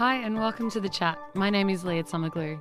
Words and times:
Hi, 0.00 0.16
and 0.16 0.38
welcome 0.38 0.70
to 0.70 0.80
the 0.80 0.88
chat. 0.88 1.18
My 1.34 1.50
name 1.50 1.68
is 1.68 1.84
Leah 1.84 2.04
Summerglue. 2.04 2.58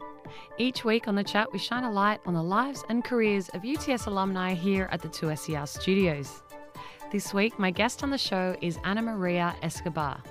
Each 0.57 0.83
week 0.83 1.07
on 1.07 1.15
the 1.15 1.23
chat, 1.23 1.53
we 1.53 1.57
shine 1.57 1.85
a 1.85 1.91
light 1.91 2.19
on 2.25 2.33
the 2.33 2.43
lives 2.43 2.83
and 2.89 3.01
careers 3.01 3.47
of 3.49 3.63
UTS 3.63 4.07
alumni 4.07 4.53
here 4.53 4.89
at 4.91 5.01
the 5.01 5.07
2SER 5.07 5.65
studios. 5.65 6.43
This 7.11 7.33
week, 7.33 7.57
my 7.57 7.71
guest 7.71 8.03
on 8.03 8.11
the 8.11 8.19
show 8.19 8.55
is 8.61 8.77
Ana 8.83 9.01
Maria 9.01 9.55
Escobar. 9.63 10.21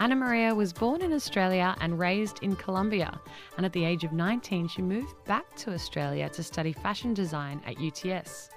Ana 0.00 0.16
Maria 0.16 0.52
was 0.52 0.72
born 0.72 1.02
in 1.02 1.12
Australia 1.12 1.76
and 1.80 2.00
raised 2.00 2.42
in 2.42 2.56
Colombia, 2.56 3.20
and 3.56 3.64
at 3.64 3.72
the 3.72 3.84
age 3.84 4.02
of 4.02 4.12
19, 4.12 4.66
she 4.66 4.82
moved 4.82 5.14
back 5.26 5.54
to 5.54 5.72
Australia 5.72 6.28
to 6.30 6.42
study 6.42 6.72
fashion 6.72 7.14
design 7.14 7.62
at 7.64 7.78
UTS. 7.78 8.50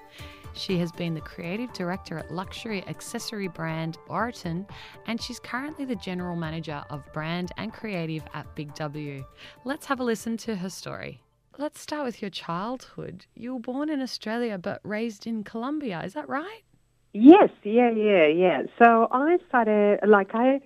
She 0.54 0.80
has 0.80 0.92
been 0.92 1.14
the 1.14 1.22
creative 1.22 1.72
director 1.74 2.18
at 2.18 2.34
luxury 2.34 2.84
accessory 2.88 3.50
brand 3.50 4.00
Oroton, 4.10 4.68
and 5.06 5.22
she's 5.22 5.40
currently 5.40 5.86
the 5.86 5.96
general 5.98 6.36
manager 6.36 6.84
of 6.90 7.04
brand 7.14 7.52
and 7.58 7.72
creative 7.72 8.24
at 8.34 8.56
Big 8.56 8.74
W. 8.74 9.24
Let's 9.64 9.86
have 9.86 10.00
a 10.00 10.04
listen 10.04 10.38
to 10.38 10.56
her 10.56 10.72
story. 10.72 11.22
Let's 11.60 11.80
start 11.80 12.06
with 12.06 12.20
your 12.20 12.32
childhood. 12.32 13.28
You 13.36 13.54
were 13.54 13.60
born 13.60 13.90
in 13.92 14.02
Australia 14.02 14.58
but 14.58 14.82
raised 14.84 15.28
in 15.28 15.44
Colombia, 15.44 16.02
is 16.04 16.14
that 16.14 16.28
right? 16.28 16.64
Yes, 17.14 17.50
yeah, 17.64 17.92
yeah, 17.92 18.28
yeah. 18.28 18.64
So 18.80 19.08
I 19.12 19.38
started, 19.48 20.00
like, 20.08 20.32
I, 20.34 20.62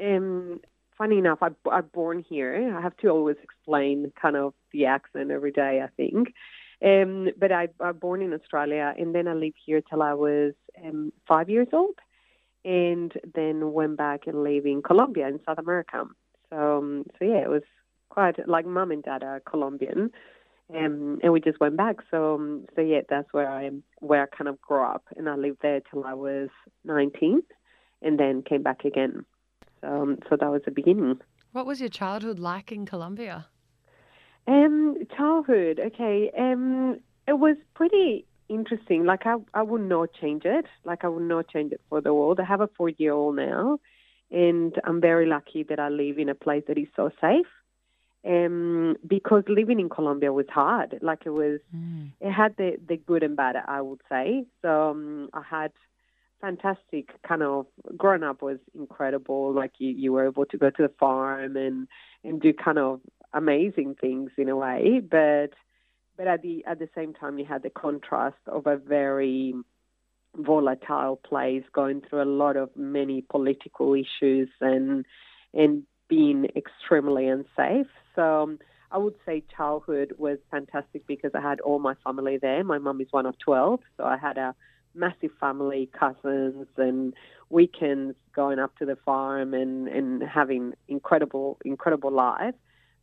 um, 0.00 0.60
funny 0.98 1.18
enough, 1.18 1.38
I, 1.42 1.48
I'm 1.70 1.86
born 1.92 2.24
here. 2.28 2.74
I 2.76 2.80
have 2.82 2.96
to 2.98 3.08
always 3.08 3.36
explain 3.42 4.12
kind 4.20 4.36
of 4.36 4.54
the 4.72 4.86
accent 4.86 5.30
every 5.30 5.52
day, 5.52 5.82
I 5.84 5.88
think. 5.96 6.28
Um, 6.84 7.28
but 7.38 7.52
I, 7.52 7.68
I 7.80 7.92
was 7.92 7.96
born 8.00 8.22
in 8.22 8.34
Australia, 8.34 8.92
and 8.98 9.14
then 9.14 9.28
I 9.28 9.34
lived 9.34 9.56
here 9.64 9.82
till 9.82 10.02
I 10.02 10.14
was 10.14 10.54
um, 10.84 11.12
five 11.28 11.48
years 11.48 11.68
old, 11.72 11.94
and 12.64 13.12
then 13.34 13.72
went 13.72 13.96
back 13.96 14.26
and 14.26 14.42
lived 14.42 14.66
in 14.66 14.82
Colombia 14.82 15.28
in 15.28 15.40
South 15.46 15.58
America. 15.58 16.04
So, 16.50 16.78
um, 16.78 17.04
so 17.18 17.24
yeah, 17.24 17.38
it 17.42 17.50
was 17.50 17.62
quite 18.10 18.48
like 18.48 18.66
mom 18.66 18.90
and 18.90 19.02
dad 19.02 19.22
are 19.22 19.40
Colombian, 19.40 20.10
um, 20.70 21.20
and 21.22 21.32
we 21.32 21.40
just 21.40 21.60
went 21.60 21.76
back. 21.76 21.96
So, 22.10 22.34
um, 22.34 22.66
so 22.74 22.80
yeah, 22.80 23.00
that's 23.08 23.32
where 23.32 23.48
I 23.48 23.64
am 23.64 23.82
where 24.00 24.22
I 24.22 24.36
kind 24.36 24.48
of 24.48 24.60
grew 24.60 24.82
up, 24.82 25.04
and 25.16 25.28
I 25.28 25.36
lived 25.36 25.58
there 25.62 25.80
till 25.90 26.04
I 26.04 26.14
was 26.14 26.48
19, 26.84 27.42
and 28.02 28.18
then 28.18 28.42
came 28.42 28.62
back 28.62 28.84
again. 28.84 29.24
So, 29.80 29.88
um, 29.88 30.18
so 30.28 30.36
that 30.36 30.50
was 30.50 30.62
the 30.64 30.70
beginning. 30.70 31.20
What 31.52 31.66
was 31.66 31.80
your 31.80 31.90
childhood 31.90 32.38
like 32.38 32.72
in 32.72 32.86
Colombia? 32.86 33.46
Um, 34.46 34.96
childhood. 35.16 35.80
Okay. 35.80 36.30
Um, 36.36 37.00
it 37.26 37.34
was 37.34 37.56
pretty 37.74 38.26
interesting. 38.48 39.04
Like 39.04 39.26
I, 39.26 39.36
I 39.54 39.62
would 39.62 39.82
not 39.82 40.10
change 40.20 40.42
it. 40.44 40.66
Like 40.84 41.04
I 41.04 41.08
would 41.08 41.22
not 41.22 41.48
change 41.48 41.72
it 41.72 41.80
for 41.88 42.00
the 42.00 42.12
world. 42.12 42.40
I 42.40 42.44
have 42.44 42.60
a 42.60 42.68
four-year-old 42.76 43.36
now, 43.36 43.78
and 44.30 44.74
I'm 44.84 45.00
very 45.00 45.26
lucky 45.26 45.62
that 45.64 45.78
I 45.78 45.88
live 45.88 46.18
in 46.18 46.28
a 46.28 46.34
place 46.34 46.64
that 46.68 46.78
is 46.78 46.88
so 46.96 47.10
safe. 47.20 47.46
Um, 48.26 48.96
because 49.06 49.44
living 49.48 49.80
in 49.80 49.90
Colombia 49.90 50.32
was 50.32 50.46
hard. 50.48 50.98
Like 51.02 51.26
it 51.26 51.30
was, 51.30 51.60
mm. 51.74 52.10
it 52.20 52.32
had 52.32 52.56
the 52.56 52.78
the 52.88 52.96
good 52.96 53.22
and 53.22 53.36
bad. 53.36 53.56
I 53.66 53.80
would 53.80 54.00
say. 54.08 54.46
So 54.62 54.90
um, 54.90 55.28
I 55.34 55.42
had 55.42 55.72
fantastic 56.40 57.10
kind 57.26 57.42
of 57.42 57.66
growing 57.96 58.22
up 58.22 58.42
was 58.42 58.58
incredible. 58.74 59.52
Like 59.52 59.72
you, 59.78 59.90
you 59.90 60.12
were 60.12 60.26
able 60.26 60.46
to 60.46 60.58
go 60.58 60.70
to 60.70 60.82
the 60.82 60.92
farm 61.00 61.56
and 61.56 61.88
and 62.22 62.40
do 62.40 62.52
kind 62.52 62.78
of 62.78 63.00
amazing 63.32 63.96
things 64.00 64.30
in 64.38 64.48
a 64.48 64.56
way, 64.56 65.00
but 65.00 65.50
but 66.16 66.26
at 66.26 66.42
the 66.42 66.64
at 66.66 66.78
the 66.78 66.88
same 66.94 67.12
time 67.14 67.38
you 67.38 67.44
had 67.44 67.62
the 67.62 67.70
contrast 67.70 68.36
of 68.46 68.66
a 68.66 68.76
very 68.76 69.54
volatile 70.36 71.16
place 71.16 71.62
going 71.72 72.00
through 72.00 72.22
a 72.22 72.24
lot 72.24 72.56
of 72.56 72.70
many 72.76 73.22
political 73.22 73.94
issues 73.94 74.48
and 74.60 75.06
and 75.52 75.84
being 76.08 76.46
extremely 76.56 77.28
unsafe. 77.28 77.86
So 78.14 78.42
um, 78.42 78.58
I 78.90 78.98
would 78.98 79.14
say 79.26 79.42
childhood 79.56 80.14
was 80.18 80.38
fantastic 80.50 81.06
because 81.06 81.32
I 81.34 81.40
had 81.40 81.60
all 81.60 81.78
my 81.78 81.94
family 82.04 82.38
there. 82.40 82.62
My 82.64 82.78
mum 82.78 83.00
is 83.00 83.08
one 83.10 83.26
of 83.26 83.38
12, 83.38 83.80
so 83.96 84.04
I 84.04 84.16
had 84.16 84.38
a 84.38 84.54
massive 84.94 85.32
family, 85.40 85.90
cousins, 85.98 86.66
and 86.76 87.14
weekends 87.50 88.16
going 88.34 88.58
up 88.58 88.76
to 88.78 88.86
the 88.86 88.96
farm 89.04 89.54
and, 89.54 89.88
and 89.88 90.22
having 90.22 90.74
incredible, 90.88 91.58
incredible 91.64 92.12
life. 92.12 92.54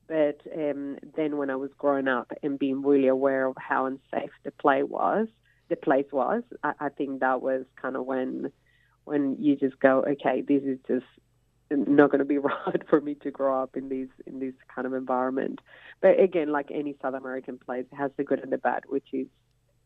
But 0.07 0.41
um, 0.55 0.97
then 1.15 1.37
when 1.37 1.49
I 1.49 1.55
was 1.55 1.71
growing 1.77 2.07
up 2.07 2.31
and 2.43 2.59
being 2.59 2.81
really 2.81 3.07
aware 3.07 3.45
of 3.45 3.55
how 3.57 3.85
unsafe 3.85 4.31
the 4.43 4.51
play 4.51 4.83
was, 4.83 5.27
the 5.69 5.75
place 5.75 6.07
was, 6.11 6.43
I, 6.63 6.73
I 6.79 6.89
think 6.89 7.21
that 7.21 7.41
was 7.41 7.65
kind 7.81 7.95
of 7.95 8.05
when 8.05 8.51
when 9.03 9.35
you 9.39 9.55
just 9.55 9.79
go, 9.79 10.03
okay, 10.07 10.41
this 10.41 10.61
is 10.63 10.77
just 10.87 11.05
not 11.71 12.11
going 12.11 12.19
to 12.19 12.25
be 12.25 12.37
right 12.39 12.81
for 12.89 13.01
me 13.01 13.15
to 13.15 13.31
grow 13.31 13.61
up 13.61 13.75
in 13.75 13.89
these 13.89 14.09
in 14.25 14.39
this 14.39 14.53
kind 14.73 14.85
of 14.85 14.93
environment. 14.93 15.59
But 16.01 16.19
again, 16.19 16.51
like 16.51 16.69
any 16.71 16.95
South 17.01 17.13
American 17.13 17.57
place, 17.57 17.85
it 17.91 17.95
has 17.95 18.11
the 18.17 18.23
good 18.23 18.39
and 18.39 18.51
the 18.51 18.57
bad, 18.57 18.83
which 18.87 19.07
is 19.13 19.27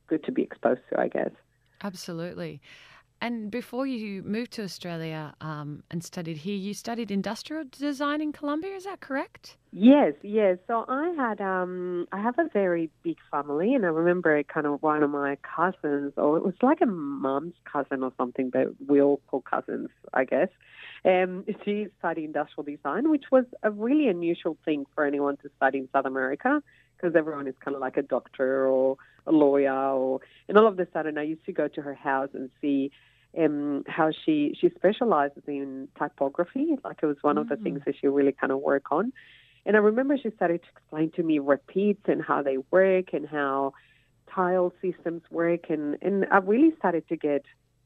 good 0.08 0.24
to 0.26 0.32
be 0.32 0.42
exposed 0.42 0.82
to, 0.92 1.00
I 1.00 1.08
guess. 1.08 1.32
Absolutely. 1.84 2.62
And 3.22 3.50
before 3.50 3.88
you 3.88 4.22
moved 4.24 4.52
to 4.54 4.64
Australia 4.64 5.34
um, 5.42 5.84
and 5.90 6.04
studied 6.04 6.38
here, 6.38 6.56
you 6.56 6.74
studied 6.74 7.10
industrial 7.10 7.64
design 7.72 8.22
in 8.22 8.32
Colombia. 8.32 8.76
Is 8.76 8.84
that 8.84 9.00
correct? 9.00 9.58
Yes, 9.72 10.14
yes. 10.22 10.58
So 10.68 10.86
I 10.88 11.10
had 11.18 11.42
um, 11.42 12.08
I 12.12 12.22
have 12.22 12.38
a 12.38 12.50
very 12.52 12.90
big 13.04 13.18
family, 13.32 13.74
and 13.74 13.86
I 13.86 13.90
remember 13.90 14.42
kind 14.44 14.68
of 14.68 14.82
one 14.84 15.02
of 15.02 15.10
my 15.10 15.38
cousins, 15.56 16.14
or 16.18 16.38
it 16.38 16.44
was 16.44 16.54
like 16.62 16.82
a 16.82 16.86
mom's 16.86 17.56
cousin 17.72 18.04
or 18.04 18.12
something, 18.18 18.50
but 18.50 18.68
we 18.86 19.02
all 19.02 19.22
call 19.28 19.42
cousins, 19.42 19.90
I 20.14 20.26
guess. 20.26 20.50
Um, 21.04 21.46
she 21.64 21.88
studied 22.00 22.26
industrial 22.26 22.66
design, 22.66 23.10
which 23.10 23.26
was 23.32 23.46
a 23.64 23.72
really 23.72 24.08
unusual 24.08 24.58
thing 24.66 24.86
for 24.94 25.06
anyone 25.06 25.38
to 25.38 25.50
study 25.58 25.80
in 25.80 25.90
South 25.94 26.06
America, 26.06 26.62
because 26.96 27.16
everyone 27.16 27.48
is 27.48 27.56
kind 27.64 27.76
of 27.76 27.82
like 27.82 27.98
a 27.98 28.02
doctor 28.02 28.68
or 28.68 28.98
a 29.28 29.32
lawyer, 29.32 29.74
or 29.74 30.22
and 30.48 30.58
all 30.58 30.68
of 30.68 30.80
a 30.80 30.88
sudden 30.94 31.18
I 31.18 31.24
used 31.24 31.46
to 31.46 31.52
go 31.52 31.68
to 31.68 31.82
her 31.82 31.96
house 31.96 32.30
and 32.34 32.50
see 32.62 32.92
um, 33.38 33.84
how 33.88 34.12
she 34.26 34.56
she 34.60 34.70
specializes 34.70 35.44
in 35.48 35.88
typography. 35.98 36.78
Like 36.84 37.00
it 37.02 37.06
was 37.06 37.18
one 37.22 37.36
mm. 37.36 37.42
of 37.42 37.50
the 37.50 37.58
things 37.58 37.80
mm. 37.80 37.86
that 37.86 37.96
she 38.00 38.08
really 38.08 38.32
kind 38.32 38.52
of 38.52 38.60
work 38.60 38.92
on. 38.92 39.12
And 39.66 39.76
I 39.76 39.80
remember 39.80 40.16
she 40.18 40.30
started 40.36 40.62
to 40.62 40.70
explain 40.78 41.12
to 41.16 41.24
me 41.24 41.40
repeats 41.40 42.04
and 42.06 42.22
how 42.22 42.44
they 42.44 42.58
work 42.70 43.14
and 43.14 43.28
how 43.28 43.74
tile 44.34 44.72
systems 44.82 45.24
work. 45.32 45.70
And, 45.70 45.98
and 46.02 46.26
I 46.32 46.38
really 46.38 46.72
started 46.78 47.08
to 47.10 47.18
get, 47.18 47.46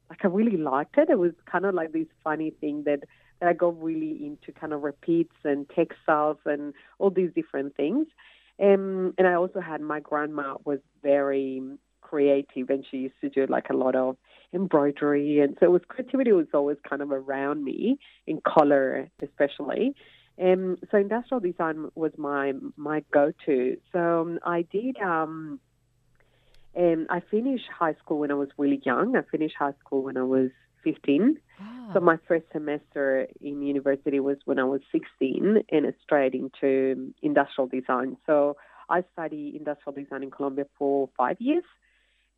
like, 0.10 0.26
I 0.26 0.28
really 0.28 0.58
liked 0.58 0.98
it. 0.98 1.10
It 1.10 1.18
was 1.18 1.32
kind 1.50 1.66
of 1.66 1.74
like 1.74 1.94
this 1.94 2.08
funny 2.22 2.52
thing 2.52 2.84
that, 2.84 3.04
that 3.40 3.48
I 3.48 3.54
got 3.54 3.82
really 3.82 4.26
into 4.26 4.52
kind 4.60 4.74
of 4.74 4.82
repeats 4.82 5.36
and 5.46 5.70
textiles 5.70 6.38
and 6.46 6.74
all 6.98 7.12
these 7.12 7.32
different 7.34 7.78
things. 7.78 8.08
Um, 8.62 9.14
and 9.18 9.28
I 9.28 9.36
also 9.36 9.62
had 9.62 9.82
my 9.82 10.00
grandma 10.00 10.56
was 10.66 10.80
very 11.02 11.62
creative 12.02 12.70
and 12.70 12.86
she 12.90 12.98
used 12.98 13.16
to 13.22 13.30
do 13.30 13.46
like 13.48 13.70
a 13.70 13.76
lot 13.76 13.96
of 13.96 14.18
embroidery. 14.54 15.40
And 15.40 15.56
so 15.60 15.68
it 15.68 15.72
was 15.72 15.82
creativity 15.88 16.32
was 16.32 16.48
always 16.54 16.78
kind 16.88 17.02
of 17.02 17.12
around 17.12 17.64
me 17.64 18.00
in 18.28 18.42
color, 18.42 19.10
especially. 19.22 19.96
Um, 20.42 20.78
so 20.90 20.98
industrial 20.98 21.42
design 21.42 21.90
was 21.96 22.12
my 22.18 22.54
my 22.78 23.04
go-to. 23.12 23.78
So 23.92 24.22
um, 24.22 24.40
I 24.46 24.64
did. 24.64 24.98
Um, 24.98 25.60
um, 26.78 27.08
I 27.10 27.20
finished 27.32 27.66
high 27.78 27.96
school 27.96 28.20
when 28.20 28.32
I 28.32 28.36
was 28.36 28.50
really 28.58 28.82
young. 28.86 29.16
I 29.16 29.22
finished 29.30 29.56
high 29.58 29.74
school 29.80 30.04
when 30.04 30.18
I 30.18 30.24
was 30.24 30.52
15. 30.84 31.38
Oh. 31.62 31.92
So 31.94 32.00
my 32.00 32.18
first 32.28 32.46
semester 32.52 33.28
in 33.42 33.62
university 33.62 34.20
was 34.20 34.38
when 34.46 34.60
I 34.60 34.64
was 34.64 34.82
16 34.92 35.64
and 35.72 35.94
straight 36.04 36.34
into 36.34 37.14
industrial 37.22 37.68
design. 37.68 38.18
So 38.26 38.58
I 38.90 39.04
studied 39.14 39.56
industrial 39.56 39.96
design 39.96 40.24
in 40.24 40.32
Colombia 40.32 40.66
for 40.78 41.10
five 41.18 41.38
years. 41.40 41.64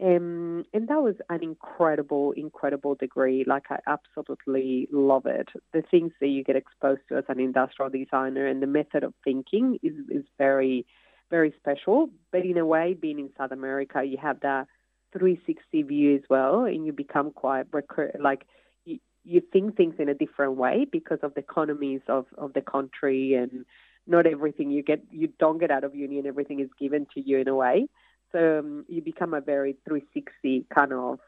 Um, 0.04 0.66
and 0.74 0.88
that 0.88 1.02
was 1.02 1.16
an 1.30 1.44
incredible, 1.44 2.32
incredible 2.32 2.96
degree. 2.96 3.44
Like, 3.46 3.66
I 3.70 3.78
absolutely 3.86 4.88
love 4.92 5.28
it. 5.28 5.50
The 5.74 5.84
things 5.92 6.12
that 6.20 6.28
you 6.28 6.44
get 6.44 6.56
exposed 6.56 7.02
to 7.10 7.18
as 7.18 7.26
an 7.28 7.40
industrial 7.40 7.92
designer 7.92 8.48
and 8.48 8.64
the 8.64 8.68
method 8.68 9.04
of 9.04 9.14
thinking 9.24 9.78
is, 9.84 9.94
is 10.10 10.24
very, 10.40 10.88
very 11.30 11.54
special. 11.60 12.10
But 12.32 12.46
in 12.46 12.58
a 12.58 12.66
way, 12.66 12.98
being 13.00 13.20
in 13.20 13.30
South 13.38 13.52
America, 13.52 14.04
you 14.04 14.18
have 14.20 14.40
that 14.40 14.68
360 15.13 15.84
view 15.84 16.16
as 16.16 16.22
well, 16.30 16.66
and 16.66 16.86
you 16.86 16.94
become 16.94 17.31
quite 17.31 17.66
recur- 17.72 18.13
like 18.19 18.46
you, 18.86 19.00
you 19.24 19.42
think 19.54 19.75
things 19.75 19.96
in 20.00 20.10
a 20.10 20.13
different 20.13 20.54
way 20.56 20.86
because 20.92 21.19
of 21.24 21.34
the 21.34 21.42
economies 21.42 22.02
of, 22.08 22.25
of 22.38 22.54
the 22.54 22.62
country 22.62 23.34
and 23.34 23.66
not 24.08 24.25
everything 24.25 24.72
you 24.72 24.84
get, 24.84 25.02
you 25.12 25.30
don't 25.40 25.60
get 25.60 25.72
out 25.72 25.84
of 25.84 25.96
uni 25.96 26.18
and 26.18 26.28
everything 26.28 26.60
is 26.60 26.69
given 26.80 27.06
to 27.13 27.22
you 27.22 27.38
in 27.40 27.48
a 27.48 27.56
way. 27.56 27.88
So 28.31 28.60
um, 28.60 28.86
you 28.88 29.02
become 29.02 29.34
a 29.34 29.42
very 29.42 29.75
360 29.86 30.66
kind 30.74 30.94
of 30.94 31.19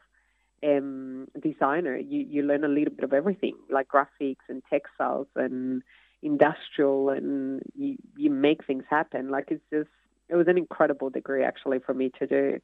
um, 0.64 1.28
designer, 1.42 1.96
you, 1.96 2.26
you 2.28 2.42
learn 2.42 2.64
a 2.64 2.68
little 2.68 2.94
bit 2.94 3.04
of 3.04 3.12
everything, 3.12 3.54
like 3.70 3.88
graphics 3.88 4.46
and 4.48 4.62
textiles 4.70 5.26
and 5.36 5.82
industrial, 6.22 7.10
and 7.10 7.62
you, 7.74 7.96
you 8.16 8.30
make 8.30 8.64
things 8.66 8.84
happen. 8.88 9.30
Like 9.30 9.48
it's 9.50 9.62
just, 9.70 9.90
it 10.28 10.36
was 10.36 10.48
an 10.48 10.56
incredible 10.56 11.10
degree 11.10 11.44
actually 11.44 11.78
for 11.78 11.94
me 11.94 12.10
to 12.18 12.26
do. 12.26 12.60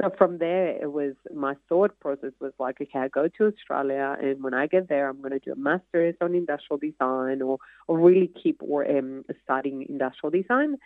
So 0.00 0.10
from 0.16 0.38
there, 0.38 0.68
it 0.68 0.92
was 0.92 1.14
my 1.34 1.54
thought 1.68 1.98
process 2.00 2.32
was 2.40 2.52
like, 2.58 2.80
okay, 2.80 2.98
I 2.98 3.08
go 3.08 3.28
to 3.28 3.46
Australia, 3.46 4.16
and 4.20 4.42
when 4.42 4.54
I 4.54 4.66
get 4.66 4.88
there, 4.88 5.08
I'm 5.08 5.18
going 5.18 5.32
to 5.32 5.38
do 5.38 5.52
a 5.52 5.56
master's 5.56 6.14
on 6.20 6.34
industrial 6.34 6.78
design, 6.78 7.42
or 7.42 7.58
or 7.86 7.98
really 7.98 8.30
keep 8.42 8.62
or 8.62 8.88
um, 8.90 9.24
studying 9.44 9.86
industrial 9.88 10.30
design. 10.30 10.76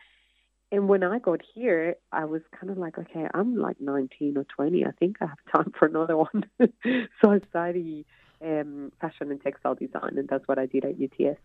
And 0.73 0.88
when 0.88 1.05
I 1.05 1.20
got 1.20 1.43
here, 1.55 1.94
I 2.11 2.25
was 2.25 2.43
kind 2.58 2.70
of 2.70 2.78
like, 2.78 2.99
okay, 2.99 3.28
I'm 3.32 3.56
like 3.56 3.81
19 3.81 4.37
or 4.37 4.44
20. 4.44 4.84
I 4.84 4.90
think 4.90 5.19
I 5.20 5.26
have 5.26 5.38
time 5.55 5.73
for 5.78 5.87
another 5.87 6.17
one. 6.17 6.44
so 6.58 7.31
I 7.31 7.40
studied 7.50 8.05
um, 8.43 8.90
fashion 9.00 9.31
and 9.31 9.40
textile 9.40 9.76
design, 9.76 10.19
and 10.19 10.28
that's 10.28 10.46
what 10.49 10.58
I 10.58 10.67
did 10.67 10.84
at 10.84 11.00
UTS. 11.00 11.38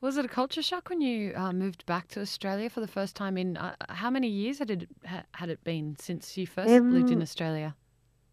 Was 0.00 0.16
it 0.16 0.24
a 0.24 0.28
culture 0.28 0.62
shock 0.62 0.88
when 0.88 1.00
you 1.00 1.32
uh, 1.34 1.52
moved 1.52 1.86
back 1.86 2.08
to 2.08 2.20
Australia 2.20 2.70
for 2.70 2.80
the 2.80 2.88
first 2.88 3.16
time? 3.16 3.36
In 3.36 3.56
uh, 3.56 3.74
how 3.88 4.10
many 4.10 4.28
years 4.28 4.58
had 4.58 4.70
it 4.70 4.88
had 5.32 5.50
it 5.50 5.62
been 5.64 5.96
since 5.98 6.36
you 6.36 6.46
first 6.46 6.70
um, 6.70 6.92
lived 6.92 7.10
in 7.10 7.22
Australia? 7.22 7.74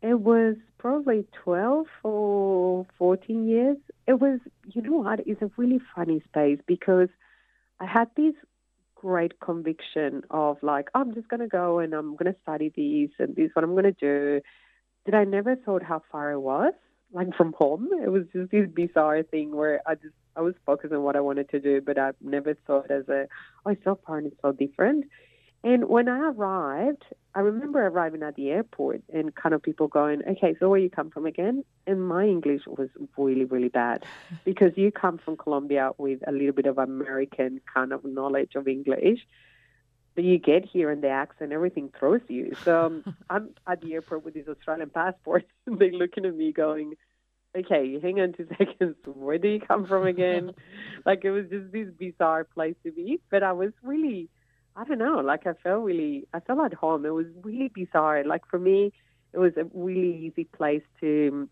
It 0.01 0.19
was 0.19 0.55
probably 0.77 1.25
12 1.43 1.87
or 2.03 2.85
14 2.97 3.47
years. 3.47 3.77
It 4.07 4.19
was, 4.19 4.39
you 4.73 4.81
know 4.81 4.97
what, 4.97 5.21
it's 5.25 5.41
a 5.41 5.49
really 5.57 5.81
funny 5.95 6.21
space 6.29 6.59
because 6.67 7.09
I 7.79 7.85
had 7.85 8.09
this 8.15 8.33
great 8.95 9.39
conviction 9.39 10.23
of 10.29 10.57
like, 10.61 10.89
I'm 10.93 11.13
just 11.13 11.27
going 11.29 11.39
to 11.39 11.47
go 11.47 11.79
and 11.79 11.93
I'm 11.93 12.15
going 12.15 12.31
to 12.31 12.39
study 12.41 12.71
these 12.75 13.09
and 13.19 13.35
this 13.35 13.45
is 13.45 13.51
what 13.53 13.63
I'm 13.63 13.73
going 13.73 13.85
to 13.85 13.91
do. 13.91 14.41
That 15.05 15.15
I 15.15 15.23
never 15.23 15.55
thought 15.55 15.83
how 15.83 16.03
far 16.11 16.31
it 16.31 16.39
was, 16.39 16.73
like 17.13 17.33
from 17.35 17.53
home. 17.53 17.89
It 18.03 18.09
was 18.09 18.23
just 18.33 18.51
this 18.51 18.67
bizarre 18.67 19.23
thing 19.23 19.55
where 19.55 19.81
I 19.87 19.95
just, 19.95 20.13
I 20.37 20.41
was 20.41 20.53
focused 20.65 20.93
on 20.93 21.01
what 21.01 21.15
I 21.15 21.21
wanted 21.21 21.49
to 21.49 21.59
do, 21.59 21.81
but 21.81 21.97
I 21.97 22.11
never 22.21 22.53
thought 22.53 22.91
as 22.91 23.09
a, 23.09 23.27
oh, 23.65 23.71
it's 23.71 23.83
so 23.83 23.99
far 24.05 24.19
it's 24.19 24.35
so 24.41 24.51
different. 24.51 25.05
And 25.63 25.89
when 25.89 26.07
I 26.07 26.29
arrived, 26.29 27.03
I 27.33 27.39
remember 27.39 27.85
arriving 27.85 28.21
at 28.21 28.35
the 28.35 28.51
airport 28.51 29.01
and 29.11 29.33
kind 29.33 29.55
of 29.55 29.63
people 29.63 29.87
going, 29.87 30.21
okay, 30.27 30.55
so 30.59 30.69
where 30.69 30.79
you 30.79 30.89
come 30.89 31.09
from 31.09 31.25
again? 31.25 31.63
And 31.87 32.07
my 32.07 32.25
English 32.25 32.61
was 32.67 32.89
really, 33.17 33.45
really 33.45 33.69
bad 33.69 34.05
because 34.45 34.77
you 34.77 34.91
come 34.91 35.17
from 35.17 35.35
Colombia 35.35 35.91
with 35.97 36.19
a 36.27 36.31
little 36.31 36.53
bit 36.53 36.67
of 36.67 36.77
American 36.77 37.59
kind 37.73 37.91
of 37.91 38.05
knowledge 38.05 38.51
of 38.55 38.67
English. 38.67 39.19
But 40.13 40.23
you 40.23 40.37
get 40.37 40.65
here 40.65 40.89
and 40.89 41.03
the 41.03 41.09
accent, 41.09 41.51
everything 41.51 41.91
throws 41.97 42.21
you. 42.27 42.55
So 42.63 42.85
um, 42.85 43.15
I'm 43.29 43.49
at 43.67 43.81
the 43.81 43.93
airport 43.93 44.25
with 44.25 44.35
this 44.35 44.47
Australian 44.47 44.89
passport 44.91 45.45
and 45.65 45.79
they're 45.79 45.91
looking 45.91 46.25
at 46.25 46.35
me 46.35 46.51
going, 46.51 46.93
okay, 47.57 47.99
hang 47.99 48.19
on 48.19 48.33
two 48.33 48.47
seconds. 48.57 48.95
Where 49.05 49.37
do 49.37 49.47
you 49.47 49.59
come 49.59 49.85
from 49.85 50.05
again? 50.05 50.51
like 51.05 51.23
it 51.23 51.31
was 51.31 51.45
just 51.49 51.71
this 51.71 51.87
bizarre 51.97 52.43
place 52.43 52.75
to 52.83 52.91
be. 52.91 53.19
But 53.29 53.43
I 53.43 53.53
was 53.53 53.71
really 53.83 54.29
I 54.75 54.83
don't 54.83 54.99
know, 54.99 55.21
like 55.25 55.47
I 55.47 55.53
felt 55.63 55.83
really, 55.83 56.27
I 56.33 56.39
felt 56.39 56.59
at 56.63 56.73
home. 56.75 57.03
It 57.03 57.13
was 57.13 57.25
really 57.41 57.71
bizarre. 57.73 58.23
Like 58.23 58.45
for 58.47 58.59
me, 58.59 58.93
it 59.33 59.39
was 59.39 59.53
a 59.57 59.65
really 59.73 60.27
easy 60.27 60.43
place 60.43 60.83
to 60.99 61.29
um, 61.31 61.49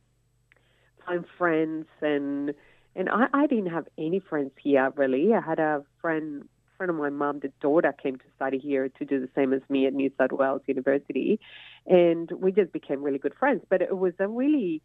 find 1.06 1.26
friends 1.38 1.88
and 2.02 2.54
and 2.98 3.10
I, 3.10 3.26
I 3.34 3.48
didn't 3.48 3.72
have 3.72 3.88
any 3.98 4.20
friends 4.20 4.52
here 4.62 4.92
really. 4.96 5.34
I 5.34 5.42
had 5.42 5.60
a 5.60 5.84
friend 6.02 6.48
friend 6.78 6.90
of 6.90 6.98
my 6.98 7.10
mum, 7.10 7.40
the 7.42 7.52
daughter 7.62 7.94
came 7.94 8.18
to 8.18 8.26
study 8.36 8.60
here 8.60 8.90
to 8.90 9.06
do 9.06 9.20
the 9.20 9.30
same 9.34 9.54
as 9.54 9.62
me 9.70 9.88
at 9.88 9.94
New 9.94 10.12
South 10.18 10.32
Wales 10.32 10.62
University, 10.68 11.40
and 11.88 12.30
we 12.32 12.52
just 12.52 12.74
became 12.74 13.02
really 13.02 13.18
good 13.18 13.34
friends. 13.40 13.64
But 13.70 13.82
it 13.82 13.98
was 13.98 14.14
a 14.20 14.28
really 14.28 14.82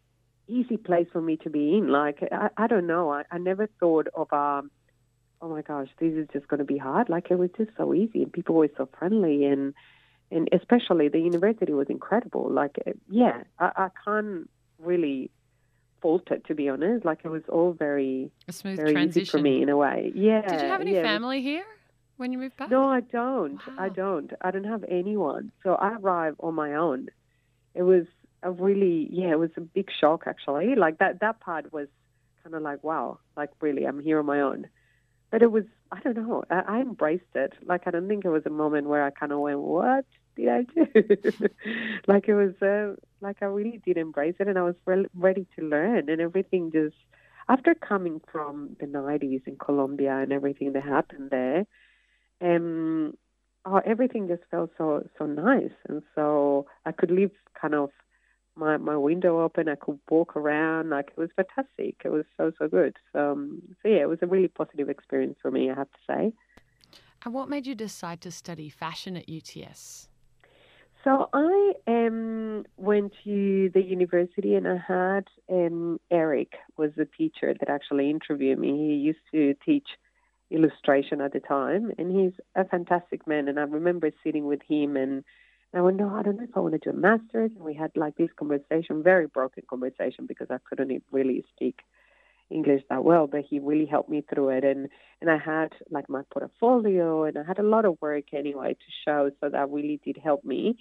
easy 0.47 0.77
place 0.77 1.07
for 1.11 1.21
me 1.21 1.37
to 1.37 1.49
be 1.49 1.77
in. 1.77 1.89
Like 1.89 2.19
I, 2.31 2.49
I 2.57 2.67
don't 2.67 2.87
know, 2.87 3.11
I, 3.11 3.23
I 3.31 3.37
never 3.37 3.67
thought 3.79 4.07
of 4.15 4.31
um 4.33 4.71
oh 5.41 5.49
my 5.49 5.61
gosh, 5.61 5.87
this 5.99 6.13
is 6.13 6.27
just 6.31 6.47
going 6.47 6.59
to 6.59 6.65
be 6.65 6.77
hard. 6.77 7.09
Like 7.09 7.31
it 7.31 7.39
was 7.39 7.49
just 7.57 7.71
so 7.77 7.93
easy, 7.93 8.23
and 8.23 8.31
people 8.31 8.55
were 8.55 8.69
so 8.77 8.87
friendly, 8.97 9.45
and 9.45 9.73
and 10.29 10.47
especially 10.53 11.09
the 11.09 11.19
university 11.19 11.73
was 11.73 11.87
incredible. 11.89 12.49
Like 12.49 12.77
yeah, 13.09 13.43
I, 13.59 13.71
I 13.75 13.87
can't 14.05 14.49
really 14.79 15.31
fault 16.01 16.29
it 16.31 16.45
to 16.47 16.55
be 16.55 16.69
honest. 16.69 17.05
Like 17.05 17.19
it 17.23 17.29
was 17.29 17.43
all 17.49 17.73
very 17.73 18.31
a 18.47 18.51
smooth 18.51 18.77
very 18.77 18.93
transition 18.93 19.21
easy 19.21 19.31
for 19.31 19.39
me 19.39 19.61
in 19.61 19.69
a 19.69 19.77
way. 19.77 20.11
Yeah. 20.15 20.41
Did 20.41 20.61
you 20.61 20.67
have 20.67 20.81
any 20.81 20.95
yeah. 20.95 21.03
family 21.03 21.41
here 21.41 21.65
when 22.17 22.31
you 22.31 22.37
moved 22.37 22.57
back? 22.57 22.69
No, 22.69 22.89
I 22.89 23.01
don't. 23.01 23.65
Wow. 23.67 23.75
I 23.77 23.89
don't. 23.89 24.33
I 24.41 24.51
don't 24.51 24.63
have 24.63 24.83
anyone. 24.87 25.51
So 25.63 25.75
I 25.75 25.93
arrived 25.93 26.37
on 26.39 26.55
my 26.55 26.75
own. 26.75 27.09
It 27.73 27.83
was 27.83 28.05
a 28.43 28.51
really 28.51 29.07
yeah, 29.11 29.31
it 29.31 29.39
was 29.39 29.51
a 29.57 29.61
big 29.61 29.89
shock 29.99 30.23
actually. 30.27 30.75
Like 30.75 30.99
that 30.99 31.19
that 31.21 31.39
part 31.39 31.71
was 31.73 31.87
kind 32.43 32.55
of 32.55 32.61
like 32.61 32.83
wow, 32.83 33.19
like 33.37 33.49
really, 33.61 33.85
I'm 33.85 33.99
here 33.99 34.19
on 34.19 34.25
my 34.25 34.41
own 34.41 34.67
but 35.31 35.41
it 35.41 35.51
was 35.51 35.63
I 35.93 35.99
don't 36.01 36.15
know. 36.15 36.43
I, 36.49 36.61
I 36.67 36.81
embraced 36.81 37.35
it. 37.35 37.53
Like 37.65 37.83
I 37.85 37.91
don't 37.91 38.07
think 38.07 38.23
it 38.23 38.29
was 38.29 38.45
a 38.45 38.51
moment 38.51 38.87
where 38.87 39.03
I 39.03 39.09
kind 39.09 39.31
of 39.31 39.39
went, 39.39 39.59
"What 39.59 40.05
did 40.35 40.49
I 40.49 40.63
do?" 40.63 40.85
like 42.07 42.27
it 42.27 42.35
was 42.35 42.53
uh, 42.61 42.95
like 43.21 43.37
I 43.41 43.45
really 43.45 43.81
did 43.85 43.97
embrace 43.97 44.35
it, 44.39 44.47
and 44.47 44.57
I 44.57 44.63
was 44.63 44.75
re- 44.85 45.07
ready 45.15 45.47
to 45.57 45.65
learn, 45.65 46.09
and 46.09 46.21
everything 46.21 46.71
just 46.71 46.95
after 47.49 47.73
coming 47.73 48.21
from 48.31 48.75
the 48.79 48.85
'90s 48.85 49.41
in 49.47 49.57
Colombia 49.57 50.17
and 50.17 50.31
everything 50.31 50.73
that 50.73 50.83
happened 50.83 51.29
there, 51.31 51.65
um, 52.41 53.13
oh, 53.65 53.81
everything 53.85 54.27
just 54.27 54.43
felt 54.51 54.71
so 54.77 55.07
so 55.17 55.25
nice, 55.25 55.75
and 55.87 56.03
so 56.15 56.67
I 56.85 56.91
could 56.91 57.11
live 57.11 57.31
kind 57.59 57.73
of 57.73 57.89
my, 58.61 58.77
my 58.77 58.95
window 58.95 59.41
open. 59.41 59.67
I 59.67 59.75
could 59.75 59.99
walk 60.09 60.37
around. 60.37 60.89
Like 60.89 61.09
it 61.09 61.17
was 61.17 61.29
fantastic. 61.35 61.95
It 62.05 62.09
was 62.09 62.25
so 62.37 62.51
so 62.57 62.67
good. 62.69 62.95
So, 63.11 63.31
um, 63.31 63.61
so 63.81 63.89
yeah, 63.89 64.01
it 64.01 64.09
was 64.09 64.19
a 64.21 64.27
really 64.27 64.47
positive 64.47 64.87
experience 64.87 65.37
for 65.41 65.51
me. 65.51 65.69
I 65.69 65.75
have 65.75 65.91
to 65.91 65.99
say. 66.07 66.33
And 67.25 67.33
what 67.33 67.49
made 67.49 67.67
you 67.67 67.75
decide 67.75 68.21
to 68.21 68.31
study 68.31 68.69
fashion 68.69 69.17
at 69.17 69.25
UTS? 69.29 70.07
So 71.03 71.29
I 71.33 71.73
um, 71.87 72.65
went 72.77 73.13
to 73.23 73.71
the 73.73 73.81
university 73.81 74.53
and 74.53 74.67
I 74.67 74.77
had 74.87 75.27
um, 75.49 75.99
Eric 76.11 76.53
was 76.77 76.91
the 76.95 77.07
teacher 77.17 77.55
that 77.59 77.69
actually 77.69 78.09
interviewed 78.11 78.59
me. 78.59 78.69
He 78.69 78.95
used 78.95 79.25
to 79.31 79.55
teach 79.65 79.87
illustration 80.51 81.21
at 81.21 81.33
the 81.33 81.39
time, 81.39 81.91
and 81.97 82.11
he's 82.11 82.33
a 82.55 82.65
fantastic 82.65 83.25
man. 83.25 83.47
And 83.47 83.59
I 83.59 83.63
remember 83.63 84.11
sitting 84.23 84.45
with 84.45 84.61
him 84.67 84.95
and 84.95 85.23
and 85.73 85.79
I 85.79 85.81
went, 85.81 85.97
no, 85.97 86.13
I 86.13 86.21
don't 86.21 86.37
know 86.37 86.43
if 86.43 86.55
I 86.55 86.59
want 86.59 86.73
to 86.73 86.79
do 86.79 86.89
a 86.89 86.99
master's. 86.99 87.51
And 87.55 87.63
we 87.63 87.73
had 87.73 87.91
like 87.95 88.15
this 88.17 88.29
conversation, 88.37 89.03
very 89.03 89.27
broken 89.27 89.63
conversation 89.69 90.25
because 90.27 90.47
I 90.49 90.57
couldn't 90.69 91.03
really 91.11 91.45
speak 91.55 91.79
English 92.49 92.83
that 92.89 93.05
well, 93.05 93.27
but 93.27 93.45
he 93.49 93.59
really 93.59 93.85
helped 93.85 94.09
me 94.09 94.21
through 94.21 94.49
it. 94.49 94.65
And, 94.65 94.89
and 95.21 95.29
I 95.29 95.37
had 95.37 95.69
like 95.89 96.09
my 96.09 96.23
portfolio 96.31 97.23
and 97.23 97.37
I 97.37 97.43
had 97.47 97.59
a 97.59 97.63
lot 97.63 97.85
of 97.85 97.97
work 98.01 98.33
anyway 98.33 98.73
to 98.73 98.91
show. 99.05 99.31
So 99.39 99.49
that 99.49 99.69
really 99.69 100.01
did 100.03 100.17
help 100.21 100.43
me. 100.43 100.75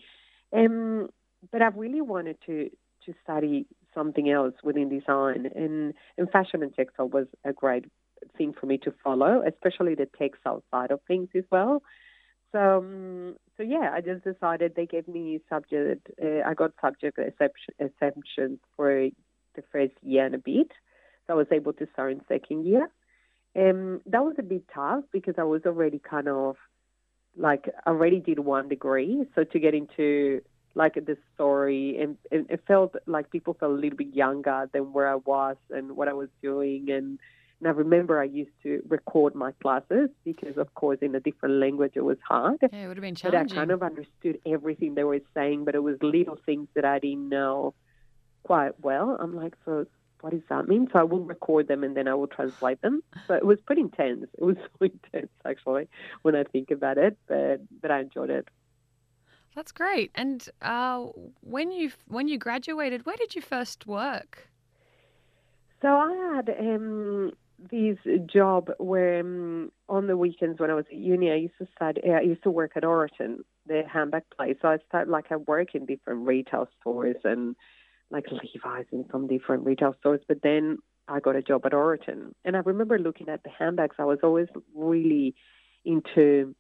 Um, 0.53 1.09
but 1.53 1.63
I 1.63 1.69
really 1.69 2.01
wanted 2.01 2.39
to, 2.47 2.69
to 3.07 3.15
study 3.23 3.67
something 3.95 4.29
else 4.29 4.55
within 4.65 4.89
design 4.89 5.49
and, 5.55 5.95
and 6.19 6.31
fashion 6.31 6.63
and 6.63 6.75
textile 6.75 7.09
was 7.09 7.27
a 7.45 7.53
great 7.53 7.85
thing 8.37 8.53
for 8.59 8.67
me 8.67 8.79
to 8.79 8.93
follow, 9.03 9.43
especially 9.47 9.95
the 9.95 10.09
textile 10.19 10.63
side 10.71 10.91
of 10.91 11.01
things 11.07 11.29
as 11.37 11.45
well. 11.51 11.83
So, 12.53 12.79
um, 12.79 13.37
so 13.61 13.65
yeah, 13.65 13.91
I 13.93 14.01
just 14.01 14.25
decided 14.25 14.75
they 14.75 14.87
gave 14.87 15.07
me 15.07 15.41
subject. 15.51 16.11
Uh, 16.23 16.41
I 16.47 16.55
got 16.55 16.73
subject 16.81 17.19
exemptions 17.79 18.59
for 18.75 19.09
the 19.55 19.63
first 19.71 19.93
year 20.03 20.25
and 20.25 20.35
a 20.35 20.39
bit, 20.39 20.69
so 21.27 21.35
I 21.35 21.37
was 21.37 21.47
able 21.53 21.75
to 21.75 21.87
start 21.93 22.13
in 22.13 22.23
second 22.27 22.65
year. 22.65 22.89
Um, 23.55 24.01
that 24.07 24.25
was 24.25 24.37
a 24.39 24.43
bit 24.43 24.63
tough 24.75 25.05
because 25.13 25.35
I 25.37 25.43
was 25.43 25.63
already 25.67 25.99
kind 25.99 26.29
of 26.29 26.57
like 27.37 27.69
already 27.87 28.21
did 28.21 28.39
one 28.39 28.69
degree, 28.69 29.27
so 29.35 29.45
to 29.45 29.59
get 29.59 29.75
into 29.75 30.41
like 30.75 30.95
the 30.95 31.19
story 31.35 31.99
and, 32.01 32.17
and 32.31 32.49
it 32.49 32.63
felt 32.67 32.95
like 33.07 33.31
people 33.31 33.57
felt 33.59 33.73
a 33.73 33.75
little 33.75 33.97
bit 33.97 34.15
younger 34.15 34.71
than 34.73 34.93
where 34.93 35.09
I 35.09 35.17
was 35.17 35.57
and 35.69 35.97
what 35.97 36.09
I 36.09 36.13
was 36.13 36.29
doing 36.43 36.91
and 36.91 37.19
and 37.61 37.69
I 37.69 37.73
remember 37.73 38.19
I 38.19 38.25
used 38.25 38.51
to 38.63 38.83
record 38.89 39.35
my 39.35 39.53
classes 39.63 40.09
because, 40.25 40.57
of 40.57 40.73
course, 40.75 40.99
in 41.03 41.15
a 41.15 41.21
different 41.21 41.57
language 41.57 41.93
it 41.95 42.05
was 42.05 42.17
hard. 42.27 42.57
Yeah, 42.63 42.85
it 42.85 42.89
would 42.89 42.97
have 42.97 43.03
been 43.03 43.15
challenging. 43.15 43.49
But 43.49 43.53
I 43.53 43.55
kind 43.55 43.71
of 43.71 43.83
understood 43.83 44.41
everything 44.47 44.95
they 44.95 45.05
were 45.05 45.21
saying, 45.35 45.67
but 45.67 45.75
it 45.75 45.83
was 45.83 45.97
little 46.01 46.39
things 46.47 46.69
that 46.75 46.87
I 46.87 46.99
didn't 46.99 47.29
know 47.29 47.75
quite 48.45 48.81
well. 48.81 49.17
I'm 49.21 49.37
like, 49.37 49.55
so 49.67 49.87
what 50.23 50.31
does 50.31 50.43
that 50.49 50.69
mean? 50.69 50.89
So 50.93 50.99
I 50.99 51.03
will 51.03 51.25
record 51.25 51.69
them 51.69 51.85
and 51.85 51.95
then 51.95 52.09
I 52.09 52.15
will 52.15 52.27
translate 52.27 52.81
them. 52.81 53.03
So 53.29 53.35
it 53.35 53.45
was 53.45 53.59
pretty 53.61 53.83
intense. 53.83 54.27
It 54.39 54.45
was 54.45 54.57
so 54.79 54.87
intense, 54.87 55.31
actually, 55.45 55.89
when 56.23 56.35
I 56.35 56.45
think 56.45 56.71
about 56.71 56.97
it, 56.97 57.19
but, 57.29 57.61
but 57.83 57.91
I 57.91 58.01
enjoyed 58.01 58.31
it. 58.31 58.49
That's 59.55 59.73
great. 59.73 60.13
And 60.15 60.49
uh, 60.63 61.07
when 61.41 61.73
you 61.73 61.91
when 62.07 62.29
you 62.29 62.39
graduated, 62.39 63.05
where 63.05 63.17
did 63.17 63.35
you 63.35 63.43
first 63.43 63.85
work? 63.85 64.49
So 65.83 65.89
I 65.89 66.35
had 66.37 66.51
um, 66.51 67.33
this 67.71 67.99
job 68.33 68.71
where 68.79 69.21
um, 69.21 69.71
on 69.89 70.07
the 70.07 70.17
weekends 70.17 70.61
when 70.61 70.71
I 70.71 70.75
was 70.75 70.87
at 70.91 70.97
uni, 70.97 71.31
I 71.31 71.37
used 71.37 71.59
to 71.59 71.69
study, 71.75 72.03
I 72.11 72.21
used 72.21 72.43
to 72.45 72.51
work 72.51 72.73
at 72.77 72.85
Oroton, 72.85 73.39
the 73.67 73.83
handbag 73.91 74.23
place. 74.37 74.57
So 74.63 74.69
I 74.69 74.79
started 74.89 75.11
like 75.11 75.27
I 75.31 75.37
work 75.37 75.75
in 75.75 75.87
different 75.87 76.27
retail 76.27 76.69
stores 76.81 77.17
and 77.25 77.57
like 78.11 78.27
Levi's 78.31 78.87
and 78.93 79.05
some 79.13 79.27
different 79.27 79.65
retail 79.65 79.95
stores. 79.99 80.21
But 80.27 80.43
then 80.43 80.79
I 81.09 81.21
got 81.21 81.37
a 81.37 81.43
job 81.43 81.67
at 81.67 81.73
Oroton, 81.73 82.33
and 82.45 82.57
I 82.57 82.61
remember 82.61 82.99
looking 82.99 83.29
at 83.29 83.43
the 83.43 83.51
handbags. 83.51 83.97
I 83.99 84.05
was 84.05 84.21
always 84.23 84.49
really 84.75 85.35
into 85.85 86.55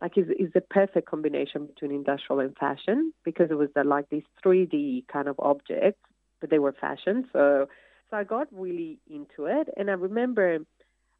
like 0.00 0.16
is 0.16 0.28
is 0.38 0.52
the 0.54 0.60
perfect 0.60 1.08
combination 1.08 1.66
between 1.66 1.90
industrial 1.90 2.40
and 2.40 2.56
fashion 2.56 3.12
because 3.24 3.50
it 3.50 3.58
was 3.58 3.70
the, 3.74 3.84
like 3.84 4.08
these 4.10 4.22
3D 4.44 5.08
kind 5.12 5.28
of 5.28 5.36
objects, 5.40 6.00
but 6.40 6.50
they 6.50 6.58
were 6.58 6.72
fashion. 6.72 7.28
So 7.32 7.66
so 8.10 8.16
I 8.16 8.24
got 8.24 8.48
really 8.52 8.98
into 9.08 9.46
it, 9.46 9.68
and 9.76 9.90
I 9.90 9.94
remember 9.94 10.58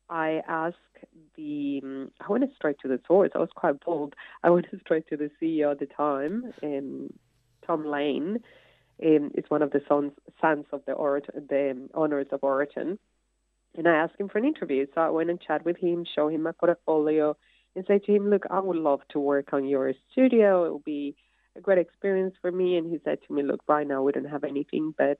I 0.08 0.40
asked 0.48 0.76
the 1.36 1.80
I 2.20 2.32
went 2.32 2.44
straight 2.54 2.76
to 2.82 2.88
the 2.88 3.00
source. 3.06 3.30
I 3.34 3.38
was 3.38 3.50
quite 3.54 3.84
bold. 3.84 4.14
I 4.42 4.50
went 4.50 4.66
straight 4.80 5.06
to 5.08 5.16
the 5.16 5.30
CEO 5.40 5.72
at 5.72 5.80
the 5.80 5.86
time, 5.86 6.52
um, 6.62 7.10
Tom 7.66 7.84
Lane. 7.84 8.38
Um, 9.00 9.30
is 9.34 9.44
one 9.48 9.62
of 9.62 9.70
the 9.70 9.80
sons 9.88 10.10
sons 10.40 10.64
of 10.72 10.82
the 10.86 10.94
the 11.48 11.88
owners 11.94 12.26
of 12.32 12.40
Oroton, 12.40 12.98
and 13.76 13.86
I 13.86 13.94
asked 13.94 14.18
him 14.18 14.28
for 14.28 14.38
an 14.38 14.44
interview. 14.44 14.86
So 14.92 15.00
I 15.00 15.10
went 15.10 15.30
and 15.30 15.40
chat 15.40 15.64
with 15.64 15.76
him, 15.76 16.04
show 16.16 16.28
him 16.28 16.42
my 16.42 16.50
portfolio, 16.50 17.36
and 17.76 17.84
say 17.86 18.00
to 18.00 18.12
him, 18.12 18.28
"Look, 18.28 18.44
I 18.50 18.58
would 18.58 18.76
love 18.76 19.02
to 19.10 19.20
work 19.20 19.52
on 19.52 19.66
your 19.66 19.92
studio. 20.10 20.64
It 20.64 20.70
will 20.70 20.80
be 20.80 21.14
a 21.54 21.60
great 21.60 21.78
experience 21.78 22.34
for 22.40 22.50
me." 22.50 22.76
And 22.76 22.90
he 22.90 22.98
said 23.04 23.18
to 23.22 23.32
me, 23.32 23.44
"Look, 23.44 23.62
right 23.68 23.86
now 23.86 24.02
we 24.02 24.10
don't 24.10 24.24
have 24.24 24.42
anything, 24.42 24.94
but 24.98 25.18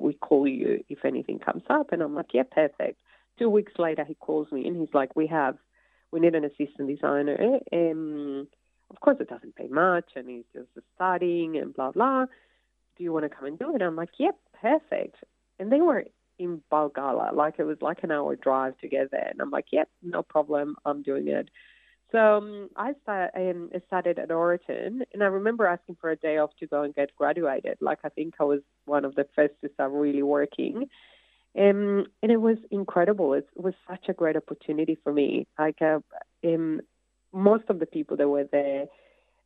we 0.00 0.14
call 0.14 0.46
you 0.46 0.84
if 0.88 1.04
anything 1.04 1.38
comes 1.38 1.62
up." 1.68 1.92
And 1.92 2.02
I'm 2.02 2.14
like, 2.14 2.32
"Yeah, 2.34 2.44
perfect." 2.50 3.00
two 3.40 3.48
weeks 3.48 3.72
later, 3.78 4.04
he 4.04 4.14
calls 4.14 4.52
me 4.52 4.66
and 4.66 4.76
he's 4.76 4.94
like, 4.94 5.16
"We 5.16 5.26
have, 5.28 5.56
we 6.12 6.20
need 6.20 6.34
an 6.34 6.44
assistant 6.44 6.88
designer." 6.88 7.58
Um, 7.72 8.46
of 8.90 9.00
course, 9.00 9.16
it 9.20 9.28
doesn't 9.28 9.56
pay 9.56 9.68
much, 9.68 10.10
and 10.14 10.28
he's 10.28 10.44
just 10.52 10.68
studying 10.94 11.56
and 11.56 11.74
blah 11.74 11.90
blah. 11.90 12.26
Do 12.96 13.04
you 13.04 13.12
want 13.12 13.24
to 13.24 13.34
come 13.34 13.46
and 13.46 13.58
do 13.58 13.74
it? 13.74 13.82
I'm 13.82 13.96
like, 13.96 14.10
"Yep, 14.18 14.36
perfect." 14.60 15.16
And 15.58 15.72
they 15.72 15.80
were 15.80 16.04
in 16.38 16.62
Balgala, 16.72 17.32
like 17.34 17.56
it 17.58 17.64
was 17.64 17.82
like 17.82 18.02
an 18.02 18.10
hour 18.10 18.36
drive 18.36 18.76
together. 18.78 19.18
and 19.30 19.40
I'm 19.40 19.50
like, 19.50 19.66
"Yep, 19.72 19.88
no 20.02 20.22
problem, 20.22 20.76
I'm 20.84 21.02
doing 21.02 21.28
it." 21.28 21.50
So 22.12 22.38
um, 22.38 22.68
I 22.76 22.94
start, 23.02 23.30
um, 23.36 23.70
started 23.86 24.18
at 24.18 24.30
Oroton, 24.30 25.02
and 25.12 25.22
I 25.22 25.26
remember 25.26 25.66
asking 25.66 25.96
for 26.00 26.10
a 26.10 26.16
day 26.16 26.38
off 26.38 26.50
to 26.58 26.66
go 26.66 26.82
and 26.82 26.94
get 26.94 27.14
graduated. 27.14 27.78
Like 27.80 27.98
I 28.04 28.08
think 28.08 28.34
I 28.40 28.44
was 28.44 28.60
one 28.84 29.04
of 29.04 29.14
the 29.14 29.26
first 29.36 29.54
to 29.62 29.70
start 29.74 29.92
really 29.92 30.22
working. 30.22 30.88
Um, 31.58 32.06
and 32.22 32.30
it 32.30 32.40
was 32.40 32.58
incredible. 32.70 33.34
It 33.34 33.48
was 33.56 33.74
such 33.88 34.08
a 34.08 34.12
great 34.12 34.36
opportunity 34.36 34.98
for 35.02 35.12
me. 35.12 35.46
Like, 35.58 35.80
uh, 35.82 36.00
um, 36.44 36.80
most 37.32 37.64
of 37.68 37.78
the 37.78 37.86
people 37.86 38.16
that 38.16 38.28
were 38.28 38.48
there, 38.50 38.86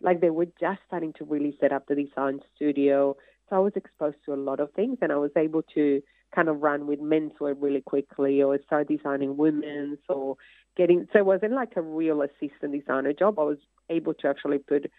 like 0.00 0.21
they 0.21 0.30
were 0.30 0.47
just 0.61 0.80
starting 0.87 1.12
to 1.14 1.25
really 1.25 1.56
set 1.61 1.73
up 1.73 1.87
the 1.87 1.94
design 1.94 2.40
studio. 2.54 3.16
So 3.49 3.56
I 3.56 3.59
was 3.59 3.73
exposed 3.76 4.16
to 4.25 4.35
a 4.35 4.37
lot 4.37 4.61
of 4.61 4.73
things, 4.73 4.99
and 5.02 5.12
I 5.12 5.16
was 5.16 5.30
able 5.37 5.62
to 5.75 6.02
kind 6.35 6.49
of 6.49 6.62
run 6.62 6.87
with 6.87 7.00
menswear 7.00 7.54
really 7.59 7.83
quickly, 7.83 8.42
or 8.42 8.59
start 8.66 8.88
designing 8.88 9.37
women's, 9.37 9.99
or 10.09 10.37
getting. 10.76 11.06
So 11.12 11.18
it 11.20 11.26
wasn't 11.26 11.52
like 11.52 11.72
a 11.76 11.82
real 11.82 12.22
assistant 12.22 12.72
designer 12.72 13.12
job. 13.12 13.38
I 13.38 13.42
was 13.42 13.58
able 13.90 14.14
to 14.14 14.28
actually 14.28 14.58
put 14.58 14.90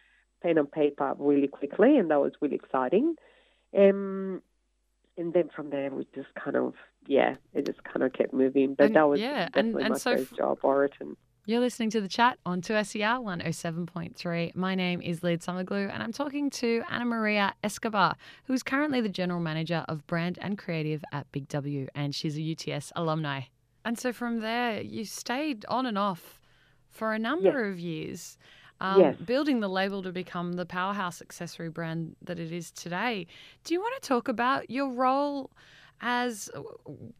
pen 0.41 0.57
on 0.57 0.67
paper 0.67 1.13
really 1.17 1.47
quickly, 1.47 1.97
and 1.97 2.11
that 2.11 2.19
was 2.19 2.33
really 2.41 2.55
exciting. 2.55 3.15
Um, 3.77 4.41
and 5.17 5.33
then 5.33 5.49
from 5.55 5.69
there 5.69 5.91
we 5.91 6.07
just 6.13 6.33
kind 6.35 6.55
of 6.55 6.73
yeah, 7.07 7.35
it 7.53 7.65
just 7.65 7.83
kind 7.83 8.03
of 8.03 8.13
kept 8.13 8.33
moving. 8.33 8.75
But 8.75 8.87
and, 8.87 8.95
that 8.95 9.07
was 9.07 9.19
yeah, 9.19 9.47
definitely 9.47 9.71
and, 9.71 9.81
and 9.81 9.89
my 9.93 9.97
so 9.97 10.17
first 10.17 10.35
job, 10.35 10.59
Oroton. 10.61 11.15
You're 11.47 11.59
listening 11.59 11.91
to 11.91 12.01
the 12.01 12.07
chat 12.07 12.39
on 12.43 12.63
2SER 12.63 13.23
107.3. 13.23 14.55
My 14.55 14.73
name 14.73 14.99
is 14.99 15.21
Leah 15.21 15.37
Summerglue, 15.37 15.93
and 15.93 16.01
I'm 16.01 16.11
talking 16.11 16.49
to 16.49 16.81
Ana 16.89 17.05
Maria 17.05 17.53
Escobar, 17.63 18.15
who 18.45 18.53
is 18.53 18.63
currently 18.63 18.99
the 18.99 19.09
General 19.09 19.39
Manager 19.39 19.85
of 19.87 20.07
Brand 20.07 20.39
and 20.41 20.57
Creative 20.57 21.03
at 21.11 21.31
Big 21.31 21.47
W, 21.49 21.87
and 21.93 22.15
she's 22.15 22.35
a 22.39 22.41
UTS 22.41 22.91
alumni. 22.95 23.41
And 23.85 23.97
so 23.97 24.11
from 24.11 24.41
there, 24.41 24.81
you 24.81 25.05
stayed 25.05 25.65
on 25.69 25.85
and 25.85 25.97
off 25.97 26.41
for 26.89 27.13
a 27.13 27.19
number 27.19 27.65
yes. 27.65 27.73
of 27.73 27.79
years 27.79 28.37
um, 28.81 28.99
yes. 28.99 29.15
building 29.25 29.59
the 29.59 29.69
label 29.69 30.03
to 30.03 30.11
become 30.11 30.53
the 30.53 30.65
powerhouse 30.65 31.21
accessory 31.21 31.69
brand 31.69 32.15
that 32.21 32.39
it 32.39 32.51
is 32.51 32.71
today. 32.71 33.27
Do 33.63 33.73
you 33.73 33.79
want 33.79 34.01
to 34.01 34.07
talk 34.07 34.27
about 34.27 34.69
your 34.69 34.89
role 34.89 35.51
as 36.01 36.49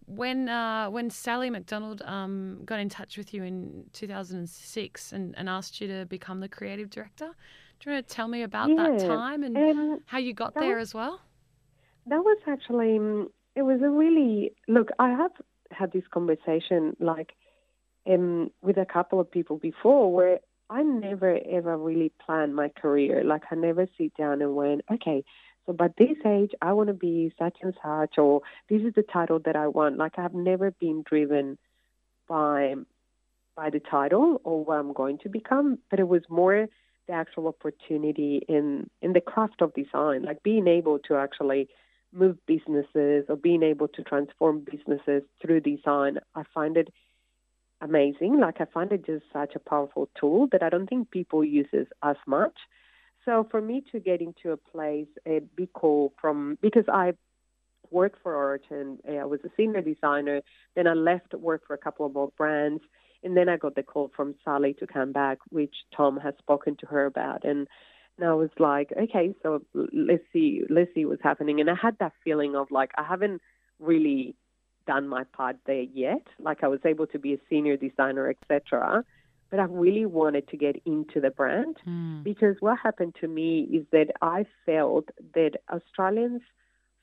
when 0.06 0.50
uh, 0.50 0.90
when 0.90 1.10
Sally 1.10 1.50
McDonald 1.50 2.02
um, 2.02 2.62
got 2.66 2.80
in 2.80 2.90
touch 2.90 3.18
with 3.18 3.34
you 3.34 3.44
in 3.44 3.86
2006 3.94 5.14
and, 5.14 5.34
and 5.38 5.48
asked 5.48 5.80
you 5.80 5.88
to 5.88 6.06
become 6.06 6.42
the 6.42 6.50
creative 6.50 6.90
director? 6.90 7.30
Do 7.80 7.90
you 7.90 7.96
want 7.96 8.08
to 8.08 8.14
tell 8.14 8.28
me 8.28 8.44
about 8.44 8.70
yeah. 8.70 8.76
that 8.76 9.00
time 9.00 9.44
and 9.44 9.56
um, 9.56 10.00
how 10.06 10.18
you 10.18 10.34
got 10.34 10.56
there 10.56 10.78
was, 10.78 10.90
as 10.90 10.94
well? 10.94 11.22
That 12.08 12.20
was 12.20 12.38
actually 12.48 13.00
mm, 13.00 13.28
it 13.56 13.62
was 13.62 13.82
a 13.82 13.90
really 13.90 14.52
look. 14.68 14.90
I 15.00 15.12
have 15.12 15.32
had 15.76 15.92
this 15.92 16.04
conversation 16.12 16.96
like 17.00 17.34
um, 18.08 18.52
with 18.62 18.78
a 18.78 18.86
couple 18.86 19.20
of 19.20 19.30
people 19.30 19.58
before 19.58 20.12
where 20.14 20.40
I 20.70 20.82
never 20.84 21.40
ever 21.50 21.78
really 21.78 22.12
planned 22.26 22.56
my 22.56 22.70
career. 22.70 23.24
Like 23.24 23.44
I 23.52 23.56
never 23.56 23.88
sit 23.98 24.16
down 24.18 24.42
and 24.42 24.56
went, 24.56 24.82
okay, 24.92 25.24
so 25.66 25.74
by 25.74 25.90
this 25.98 26.18
age 26.26 26.52
I 26.62 26.74
want 26.74 26.88
to 26.88 26.94
be 26.94 27.34
such 27.38 27.58
and 27.62 27.74
such, 27.84 28.18
or 28.18 28.42
this 28.70 28.82
is 28.82 28.94
the 28.96 29.04
title 29.04 29.40
that 29.46 29.56
I 29.56 29.68
want. 29.68 29.98
Like 29.98 30.18
I've 30.18 30.34
never 30.34 30.72
been 30.72 31.04
driven 31.08 31.58
by 32.28 32.76
by 33.56 33.70
the 33.70 33.80
title 33.80 34.42
or 34.44 34.66
what 34.66 34.78
I'm 34.80 34.94
going 34.94 35.18
to 35.20 35.30
become, 35.30 35.80
but 35.90 36.00
it 36.00 36.08
was 36.08 36.24
more 36.30 36.68
the 37.08 37.14
actual 37.14 37.48
opportunity 37.48 38.42
in 38.48 38.90
in 39.02 39.14
the 39.14 39.22
craft 39.22 39.62
of 39.62 39.74
design, 39.74 40.24
like 40.24 40.44
being 40.44 40.68
able 40.68 41.00
to 41.08 41.16
actually 41.16 41.70
move 42.16 42.38
businesses 42.48 43.26
or 43.30 43.36
being 43.36 43.64
able 43.64 43.88
to 43.90 44.04
transform 44.04 44.66
businesses 44.70 45.24
through 45.42 45.62
design. 45.62 46.20
I 46.34 46.44
find 46.54 46.78
it 46.78 46.90
amazing. 47.82 48.40
Like 48.40 48.62
I 48.62 48.66
find 48.66 48.92
it 48.92 49.06
just 49.06 49.26
such 49.34 49.56
a 49.56 49.60
powerful 49.60 50.10
tool 50.20 50.48
that 50.52 50.64
I 50.64 50.70
don't 50.70 50.88
think 50.88 51.12
people 51.12 51.44
uses 51.44 51.88
as 52.04 52.16
much. 52.26 52.58
So 53.26 53.48
for 53.50 53.62
me 53.62 53.84
to 53.92 54.00
get 54.00 54.22
into 54.22 54.52
a 54.52 54.58
place, 54.58 55.08
a 55.28 55.42
big 55.56 55.74
call 55.74 56.14
from 56.22 56.58
because 56.62 56.86
I 56.92 57.14
worked 57.92 58.22
for 58.22 58.34
Oroton, 58.34 58.98
eh, 59.08 59.18
I 59.18 59.26
was 59.26 59.40
a 59.44 59.50
senior 59.58 59.82
designer. 59.82 60.42
Then 60.76 60.88
I 60.88 60.94
left 60.94 61.34
work 61.34 61.64
for 61.68 61.74
a 61.74 61.78
couple 61.78 62.06
of 62.06 62.14
more 62.14 62.32
brands, 62.38 62.84
and 63.24 63.36
then 63.36 63.50
I 63.50 63.58
got 63.58 63.76
the 63.76 63.84
call 63.84 64.12
from 64.16 64.36
Sally 64.44 64.74
to 64.76 64.88
come 64.88 65.12
back, 65.12 65.40
which 65.50 65.76
Tom 65.96 66.18
has 66.18 66.34
spoken 66.40 66.76
to 66.78 66.86
her 66.88 67.06
about, 67.06 67.44
and. 67.44 67.68
And 68.18 68.28
I 68.28 68.34
was 68.34 68.50
like, 68.60 68.92
okay, 68.98 69.34
so 69.44 69.62
let's 69.74 70.24
see, 70.32 70.64
let's 70.70 70.94
see 70.94 71.06
what's 71.06 71.24
happening. 71.24 71.60
And 71.60 71.70
I 71.70 71.76
had 71.76 71.98
that 72.00 72.14
feeling 72.24 72.56
of 72.56 72.72
like 72.72 72.92
I 72.98 73.04
haven't 73.04 73.42
really 73.80 74.36
done 74.88 75.08
my 75.08 75.24
part 75.36 75.58
there 75.66 75.82
yet. 75.82 76.26
Like 76.40 76.64
I 76.64 76.68
was 76.68 76.80
able 76.86 77.08
to 77.08 77.20
be 77.20 77.34
a 77.34 77.38
senior 77.50 77.76
designer, 77.76 78.30
etc. 78.30 79.04
But 79.52 79.60
I 79.60 79.64
really 79.64 80.06
wanted 80.06 80.48
to 80.50 80.58
get 80.58 80.82
into 80.86 81.20
the 81.20 81.30
brand 81.30 81.78
mm. 81.88 82.24
because 82.24 82.56
what 82.60 82.78
happened 82.82 83.16
to 83.22 83.28
me 83.28 83.68
is 83.72 83.86
that 83.92 84.08
I 84.22 84.46
felt 84.66 85.10
that 85.34 85.52
Australians 85.72 86.42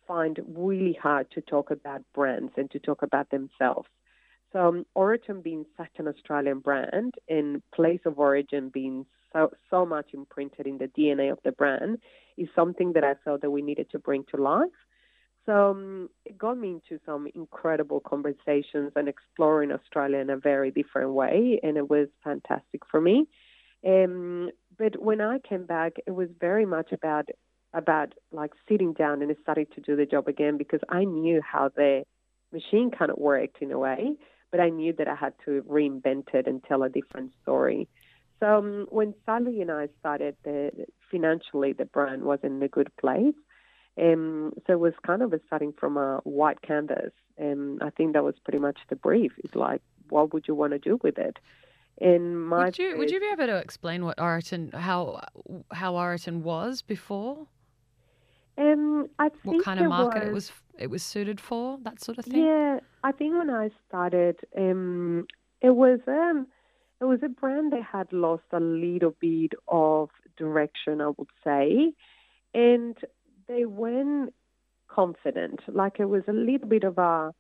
find 0.06 0.40
really 0.48 0.98
hard 1.00 1.30
to 1.32 1.40
talk 1.40 1.70
about 1.70 2.02
brands 2.14 2.52
and 2.56 2.70
to 2.70 2.78
talk 2.78 3.02
about 3.02 3.30
themselves. 3.30 3.88
So 4.52 4.68
um, 4.68 5.40
being 5.42 5.64
such 5.76 5.92
an 5.98 6.08
Australian 6.08 6.58
brand 6.58 7.14
and 7.28 7.62
place 7.74 8.00
of 8.04 8.18
origin 8.18 8.68
being 8.68 9.06
so 9.32 9.50
so 9.70 9.86
much 9.86 10.10
imprinted 10.12 10.66
in 10.66 10.78
the 10.78 10.88
DNA 10.88 11.32
of 11.32 11.38
the 11.44 11.52
brand 11.52 11.98
is 12.36 12.48
something 12.54 12.92
that 12.94 13.04
I 13.04 13.14
felt 13.24 13.42
that 13.42 13.50
we 13.50 13.62
needed 13.62 13.90
to 13.90 13.98
bring 13.98 14.24
to 14.30 14.42
life. 14.42 14.70
So 15.46 15.72
um, 15.72 16.08
it 16.24 16.38
got 16.38 16.56
me 16.56 16.70
into 16.70 17.02
some 17.04 17.26
incredible 17.34 18.00
conversations 18.00 18.92
and 18.94 19.08
exploring 19.08 19.72
Australia 19.72 20.18
in 20.18 20.30
a 20.30 20.36
very 20.36 20.70
different 20.70 21.12
way, 21.12 21.58
and 21.62 21.76
it 21.76 21.90
was 21.90 22.08
fantastic 22.22 22.82
for 22.88 23.00
me. 23.00 23.26
Um, 23.84 24.50
but 24.78 25.02
when 25.02 25.20
I 25.20 25.40
came 25.40 25.66
back, 25.66 25.94
it 26.06 26.12
was 26.12 26.28
very 26.40 26.64
much 26.64 26.92
about 26.92 27.28
about 27.74 28.12
like 28.30 28.52
sitting 28.68 28.92
down 28.92 29.22
and 29.22 29.34
starting 29.42 29.66
to 29.74 29.80
do 29.80 29.96
the 29.96 30.06
job 30.06 30.28
again 30.28 30.58
because 30.58 30.80
I 30.88 31.04
knew 31.04 31.40
how 31.40 31.70
the 31.74 32.04
machine 32.52 32.90
kind 32.90 33.10
of 33.10 33.18
worked 33.18 33.62
in 33.62 33.72
a 33.72 33.78
way, 33.78 34.14
but 34.50 34.60
I 34.60 34.68
knew 34.68 34.92
that 34.98 35.08
I 35.08 35.14
had 35.14 35.32
to 35.46 35.62
reinvent 35.68 36.34
it 36.34 36.46
and 36.46 36.62
tell 36.62 36.82
a 36.82 36.88
different 36.88 37.32
story. 37.42 37.88
So 38.42 38.58
um, 38.58 38.86
when 38.90 39.14
Sally 39.24 39.60
and 39.60 39.70
I 39.70 39.88
started, 40.00 40.36
the, 40.42 40.72
financially 41.12 41.72
the 41.72 41.84
brand 41.84 42.24
was 42.24 42.40
in 42.42 42.60
a 42.60 42.66
good 42.66 42.90
place. 43.00 43.36
Um, 44.00 44.52
so 44.66 44.72
it 44.72 44.80
was 44.80 44.94
kind 45.06 45.22
of 45.22 45.32
starting 45.46 45.72
from 45.78 45.96
a 45.96 46.20
white 46.24 46.60
canvas, 46.62 47.12
and 47.38 47.80
I 47.82 47.90
think 47.90 48.14
that 48.14 48.24
was 48.24 48.34
pretty 48.42 48.58
much 48.58 48.78
the 48.88 48.96
brief. 48.96 49.30
It's 49.44 49.54
like, 49.54 49.80
what 50.08 50.34
would 50.34 50.48
you 50.48 50.56
want 50.56 50.72
to 50.72 50.80
do 50.80 50.98
with 51.04 51.18
it? 51.18 51.38
In 51.98 52.36
my 52.36 52.64
would 52.64 52.78
you 52.78 52.96
would 52.96 53.10
you 53.10 53.20
be 53.20 53.28
able 53.32 53.46
to 53.46 53.58
explain 53.58 54.04
what 54.04 54.16
Oroton 54.16 54.74
how 54.74 55.20
how 55.70 55.92
Oroton 55.92 56.40
was 56.40 56.82
before? 56.82 57.46
Um, 58.58 59.08
I 59.18 59.28
think 59.28 59.44
what 59.44 59.64
kind 59.64 59.78
of 59.78 59.88
market 59.88 60.24
was, 60.24 60.26
it 60.26 60.32
was 60.32 60.52
it 60.78 60.86
was 60.90 61.02
suited 61.02 61.38
for 61.38 61.78
that 61.82 62.02
sort 62.02 62.18
of 62.18 62.24
thing. 62.24 62.44
Yeah, 62.44 62.80
I 63.04 63.12
think 63.12 63.36
when 63.36 63.50
I 63.50 63.70
started, 63.86 64.40
um, 64.56 65.26
it 65.60 65.76
was 65.76 66.00
um, 66.08 66.46
it 67.02 67.06
was 67.06 67.18
a 67.24 67.28
brand 67.28 67.72
that 67.72 67.82
had 67.82 68.12
lost 68.12 68.44
a 68.52 68.60
little 68.60 69.12
bit 69.20 69.54
of 69.66 70.08
direction, 70.38 71.00
I 71.00 71.08
would 71.08 71.28
say, 71.42 71.92
and 72.54 72.96
they 73.48 73.64
went 73.66 74.32
confident. 74.88 75.60
Like 75.66 75.98
it 75.98 76.04
was 76.04 76.22
a 76.28 76.32
little 76.32 76.68
bit 76.68 76.84
of 76.84 76.98
a 76.98 77.32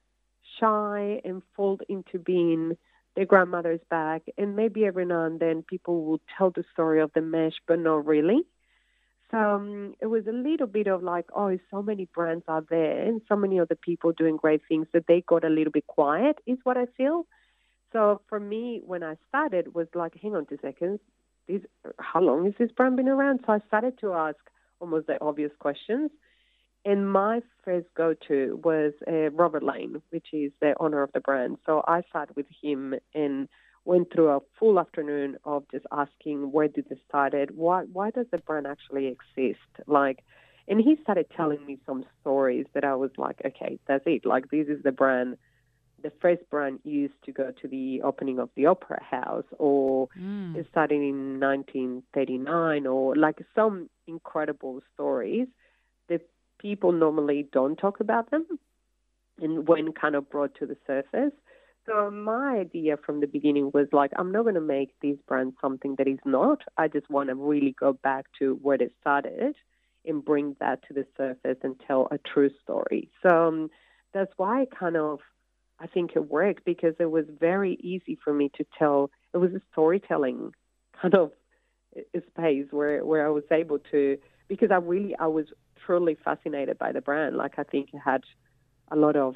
shy 0.58 1.20
and 1.24 1.42
fall 1.54 1.78
into 1.88 2.18
being 2.18 2.72
their 3.14 3.24
grandmother's 3.24 3.80
bag. 3.88 4.22
And 4.36 4.56
maybe 4.56 4.84
every 4.84 5.06
now 5.06 5.26
and 5.26 5.38
then 5.38 5.62
people 5.62 6.06
would 6.06 6.22
tell 6.36 6.50
the 6.50 6.64
story 6.72 7.00
of 7.00 7.12
the 7.14 7.20
mesh, 7.20 7.54
but 7.68 7.78
not 7.78 8.04
really. 8.04 8.42
So 9.30 9.38
um, 9.38 9.94
it 10.00 10.06
was 10.06 10.26
a 10.26 10.32
little 10.32 10.66
bit 10.66 10.88
of 10.88 11.04
like, 11.04 11.26
oh, 11.36 11.56
so 11.70 11.82
many 11.82 12.08
brands 12.12 12.44
are 12.48 12.64
there 12.68 13.06
and 13.06 13.22
so 13.28 13.36
many 13.36 13.60
other 13.60 13.76
people 13.76 14.10
doing 14.10 14.36
great 14.36 14.62
things 14.68 14.88
that 14.92 15.04
they 15.06 15.22
got 15.24 15.44
a 15.44 15.48
little 15.48 15.70
bit 15.70 15.86
quiet, 15.86 16.38
is 16.48 16.58
what 16.64 16.76
I 16.76 16.86
feel. 16.96 17.26
So 17.92 18.20
for 18.28 18.40
me, 18.40 18.80
when 18.84 19.02
I 19.02 19.16
started, 19.28 19.74
was 19.74 19.86
like, 19.94 20.14
hang 20.20 20.34
on 20.34 20.46
two 20.46 20.58
seconds, 20.62 21.00
this, 21.48 21.62
how 21.98 22.20
long 22.20 22.44
has 22.46 22.54
this 22.58 22.70
brand 22.70 22.96
been 22.96 23.08
around? 23.08 23.40
So 23.46 23.52
I 23.52 23.58
started 23.66 23.98
to 24.00 24.12
ask 24.12 24.38
almost 24.80 25.06
the 25.06 25.20
obvious 25.20 25.52
questions. 25.58 26.10
And 26.84 27.10
my 27.12 27.42
first 27.64 27.86
go 27.96 28.14
to 28.28 28.60
was 28.64 28.92
uh, 29.06 29.30
Robert 29.30 29.62
Lane, 29.62 30.02
which 30.10 30.26
is 30.32 30.50
the 30.60 30.74
owner 30.80 31.02
of 31.02 31.12
the 31.12 31.20
brand. 31.20 31.58
So 31.64 31.82
I 31.86 32.02
sat 32.12 32.34
with 32.34 32.46
him 32.60 32.94
and 33.14 33.48
went 33.84 34.12
through 34.12 34.28
a 34.30 34.40
full 34.58 34.78
afternoon 34.78 35.36
of 35.44 35.64
just 35.70 35.86
asking 35.92 36.52
where 36.52 36.68
did 36.68 36.88
this 36.88 36.98
started, 37.08 37.56
why 37.56 37.82
why 37.92 38.10
does 38.10 38.26
the 38.30 38.38
brand 38.38 38.66
actually 38.66 39.06
exist, 39.08 39.58
like, 39.86 40.20
and 40.68 40.80
he 40.80 40.96
started 41.02 41.26
telling 41.36 41.64
me 41.66 41.78
some 41.84 42.04
stories 42.20 42.66
that 42.74 42.84
I 42.84 42.94
was 42.94 43.10
like, 43.18 43.40
okay, 43.44 43.78
that's 43.88 44.04
it, 44.06 44.24
like 44.24 44.50
this 44.50 44.68
is 44.68 44.82
the 44.84 44.92
brand. 44.92 45.36
The 46.02 46.12
first 46.20 46.42
brand 46.50 46.80
used 46.84 47.14
to 47.24 47.32
go 47.32 47.52
to 47.62 47.68
the 47.68 48.02
opening 48.02 48.38
of 48.38 48.50
the 48.56 48.66
Opera 48.66 49.02
House, 49.02 49.44
or 49.58 50.08
mm. 50.18 50.56
it 50.56 50.66
started 50.70 50.96
in 50.96 51.38
1939, 51.40 52.86
or 52.86 53.14
like 53.16 53.38
some 53.54 53.88
incredible 54.06 54.82
stories 54.94 55.46
that 56.08 56.28
people 56.58 56.92
normally 56.92 57.48
don't 57.52 57.76
talk 57.76 58.00
about 58.00 58.30
them, 58.30 58.46
and 59.40 59.68
when 59.68 59.92
kind 59.92 60.14
of 60.14 60.28
brought 60.30 60.54
to 60.56 60.66
the 60.66 60.76
surface. 60.86 61.32
So 61.86 62.10
my 62.10 62.58
idea 62.58 62.96
from 62.96 63.20
the 63.20 63.26
beginning 63.26 63.72
was 63.74 63.88
like, 63.92 64.12
I'm 64.16 64.30
not 64.30 64.42
going 64.42 64.54
to 64.54 64.60
make 64.60 64.94
this 65.02 65.16
brand 65.26 65.54
something 65.60 65.96
that 65.98 66.06
is 66.06 66.20
not. 66.24 66.62
I 66.76 66.86
just 66.86 67.10
want 67.10 67.28
to 67.28 67.34
really 67.34 67.74
go 67.78 67.92
back 67.92 68.26
to 68.38 68.58
where 68.62 68.80
it 68.80 68.92
started 69.00 69.56
and 70.04 70.24
bring 70.24 70.56
that 70.60 70.86
to 70.88 70.94
the 70.94 71.06
surface 71.16 71.58
and 71.62 71.80
tell 71.86 72.08
a 72.10 72.18
true 72.18 72.50
story. 72.62 73.10
So 73.22 73.48
um, 73.48 73.70
that's 74.14 74.32
why 74.36 74.62
I 74.62 74.66
kind 74.66 74.96
of, 74.96 75.20
I 75.82 75.88
think 75.88 76.12
it 76.14 76.30
worked 76.30 76.64
because 76.64 76.94
it 77.00 77.10
was 77.10 77.24
very 77.40 77.74
easy 77.80 78.16
for 78.22 78.32
me 78.32 78.50
to 78.56 78.64
tell. 78.78 79.10
It 79.34 79.38
was 79.38 79.50
a 79.52 79.60
storytelling 79.72 80.52
kind 81.00 81.14
of 81.14 81.32
uh, 81.96 82.20
space 82.30 82.66
where 82.70 83.04
where 83.04 83.26
I 83.26 83.30
was 83.30 83.44
able 83.50 83.80
to 83.90 84.16
because 84.48 84.70
I 84.70 84.76
really 84.76 85.16
I 85.16 85.26
was 85.26 85.46
truly 85.84 86.16
fascinated 86.24 86.78
by 86.78 86.92
the 86.92 87.00
brand. 87.00 87.36
Like 87.36 87.58
I 87.58 87.64
think 87.64 87.88
it 87.92 87.98
had 87.98 88.22
a 88.92 88.96
lot 88.96 89.16
of 89.16 89.34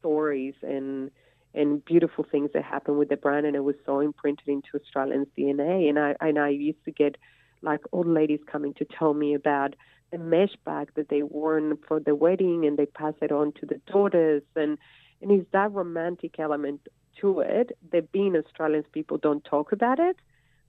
stories 0.00 0.54
and 0.62 1.10
and 1.54 1.84
beautiful 1.84 2.26
things 2.28 2.50
that 2.54 2.64
happened 2.64 2.98
with 2.98 3.08
the 3.08 3.16
brand, 3.16 3.46
and 3.46 3.54
it 3.54 3.62
was 3.62 3.76
so 3.86 4.00
imprinted 4.00 4.48
into 4.48 4.68
Australians' 4.74 5.28
DNA. 5.38 5.88
And 5.88 5.98
I 5.98 6.16
and 6.20 6.40
I 6.40 6.48
used 6.48 6.84
to 6.86 6.90
get 6.90 7.16
like 7.62 7.80
old 7.92 8.08
ladies 8.08 8.40
coming 8.50 8.74
to 8.74 8.84
tell 8.84 9.14
me 9.14 9.34
about 9.34 9.76
the 10.10 10.18
mesh 10.18 10.54
bag 10.64 10.90
that 10.96 11.08
they 11.08 11.22
worn 11.22 11.78
for 11.86 12.00
the 12.00 12.16
wedding, 12.16 12.66
and 12.66 12.76
they 12.76 12.86
pass 12.86 13.14
it 13.22 13.30
on 13.30 13.52
to 13.60 13.66
the 13.66 13.80
daughters, 13.86 14.42
and 14.56 14.76
and 15.20 15.30
it's 15.30 15.50
that 15.52 15.72
romantic 15.72 16.38
element 16.38 16.80
to 17.20 17.40
it 17.40 17.76
that 17.92 18.12
being 18.12 18.36
Australians, 18.36 18.86
people 18.92 19.18
don't 19.18 19.44
talk 19.44 19.72
about 19.72 19.98
it. 19.98 20.16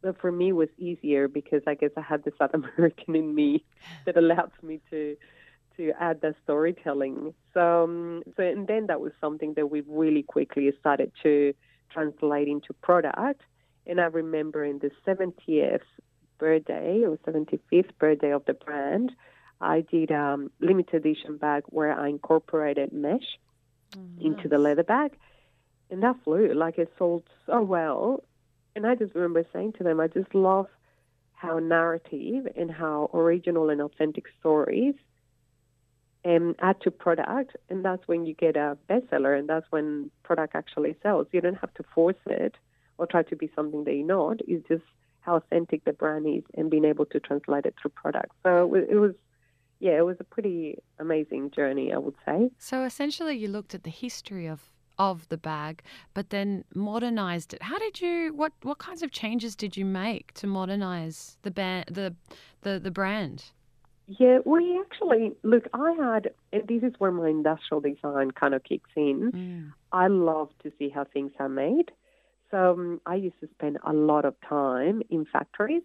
But 0.01 0.19
for 0.21 0.31
me, 0.31 0.49
it 0.49 0.53
was 0.53 0.69
easier 0.77 1.27
because 1.27 1.63
I 1.65 1.73
guess 1.73 1.89
I 1.97 2.01
had 2.01 2.23
the 2.23 2.31
South 2.37 2.51
American 2.77 3.15
in 3.15 3.33
me 3.33 3.63
that 4.05 4.17
allowed 4.17 4.51
me 4.61 4.79
to 4.91 5.17
to 5.77 5.91
add 5.99 6.21
the 6.21 6.33
storytelling. 6.43 7.33
So, 7.53 7.83
um, 7.83 8.23
so 8.37 8.43
and 8.43 8.65
then 8.65 8.87
that 8.87 9.01
was 9.01 9.11
something 9.19 9.55
that 9.55 9.69
we 9.69 9.81
really 9.87 10.23
quickly 10.23 10.71
started 10.79 11.11
to 11.23 11.53
translate 11.91 12.47
into 12.47 12.73
product. 12.81 13.41
And 13.85 13.99
I 13.99 14.05
remember 14.05 14.63
in 14.63 14.79
the 14.79 14.91
70th 15.05 15.81
birthday 16.37 17.03
or 17.03 17.17
75th 17.17 17.89
birthday 17.99 18.31
of 18.31 18.45
the 18.45 18.53
brand, 18.53 19.11
I 19.61 19.81
did 19.81 20.11
a 20.11 20.19
um, 20.19 20.51
limited 20.59 21.05
edition 21.05 21.37
bag 21.37 21.63
where 21.67 21.97
I 21.97 22.09
incorporated 22.09 22.91
mesh 22.93 23.37
mm, 23.97 24.21
into 24.25 24.47
the 24.47 24.57
leather 24.57 24.83
bag. 24.83 25.11
And 25.89 26.01
that 26.03 26.15
flew. 26.23 26.53
Like 26.53 26.77
it 26.77 26.91
sold 26.97 27.23
so 27.45 27.61
well. 27.61 28.23
And 28.75 28.85
I 28.85 28.95
just 28.95 29.15
remember 29.15 29.45
saying 29.53 29.73
to 29.73 29.83
them, 29.83 29.99
I 29.99 30.07
just 30.07 30.33
love 30.33 30.67
how 31.33 31.59
narrative 31.59 32.47
and 32.55 32.71
how 32.71 33.09
original 33.13 33.69
and 33.69 33.81
authentic 33.81 34.25
stories 34.39 34.95
um, 36.25 36.55
add 36.59 36.81
to 36.81 36.91
product, 36.91 37.55
and 37.69 37.85
that's 37.85 38.07
when 38.07 38.25
you 38.25 38.33
get 38.33 38.57
a 38.57 38.77
bestseller, 38.89 39.37
and 39.37 39.47
that's 39.47 39.67
when 39.69 40.09
product 40.23 40.55
actually 40.55 40.95
sells. 41.03 41.27
You 41.31 41.39
don't 41.39 41.59
have 41.59 41.73
to 41.75 41.83
force 41.93 42.15
it 42.25 42.55
or 42.97 43.05
try 43.05 43.21
to 43.23 43.35
be 43.35 43.51
something 43.55 43.83
that 43.83 43.93
you're 43.93 44.07
not. 44.07 44.39
It's 44.47 44.67
just 44.67 44.83
how 45.21 45.35
authentic 45.35 45.85
the 45.85 45.93
brand 45.93 46.25
is 46.27 46.43
and 46.55 46.71
being 46.71 46.85
able 46.85 47.05
to 47.07 47.19
translate 47.19 47.65
it 47.65 47.75
through 47.79 47.91
product. 47.91 48.31
So 48.43 48.73
it 48.73 48.95
was, 48.95 49.13
yeah, 49.79 49.97
it 49.97 50.05
was 50.05 50.17
a 50.19 50.23
pretty 50.23 50.77
amazing 50.99 51.51
journey, 51.51 51.93
I 51.93 51.97
would 51.97 52.15
say. 52.25 52.49
So 52.57 52.83
essentially, 52.83 53.35
you 53.37 53.47
looked 53.47 53.75
at 53.75 53.83
the 53.83 53.89
history 53.89 54.47
of 54.47 54.69
of 54.97 55.27
the 55.27 55.37
bag, 55.37 55.81
but 56.13 56.29
then 56.29 56.63
modernized 56.73 57.53
it. 57.53 57.61
How 57.61 57.77
did 57.77 57.99
you? 58.01 58.33
What 58.33 58.53
what 58.63 58.77
kinds 58.77 59.03
of 59.03 59.11
changes 59.11 59.55
did 59.55 59.75
you 59.75 59.85
make 59.85 60.33
to 60.35 60.47
modernize 60.47 61.37
the 61.41 61.51
ba- 61.51 61.85
the 61.91 62.15
the 62.61 62.79
the 62.79 62.91
brand? 62.91 63.51
Yeah, 64.07 64.39
we 64.45 64.79
actually 64.79 65.33
look. 65.43 65.65
I 65.73 65.95
had, 65.99 66.31
and 66.53 66.67
this 66.67 66.83
is 66.83 66.93
where 66.99 67.11
my 67.11 67.29
industrial 67.29 67.81
design 67.81 68.31
kind 68.31 68.53
of 68.53 68.63
kicks 68.63 68.91
in. 68.95 69.31
Mm. 69.31 69.73
I 69.91 70.07
love 70.07 70.49
to 70.63 70.71
see 70.77 70.89
how 70.89 71.05
things 71.05 71.31
are 71.39 71.49
made. 71.49 71.91
So 72.51 72.73
um, 72.73 73.01
I 73.05 73.15
used 73.15 73.39
to 73.41 73.49
spend 73.55 73.79
a 73.85 73.91
lot 73.91 74.23
of 74.23 74.35
time 74.47 75.01
in 75.09 75.25
factories 75.25 75.81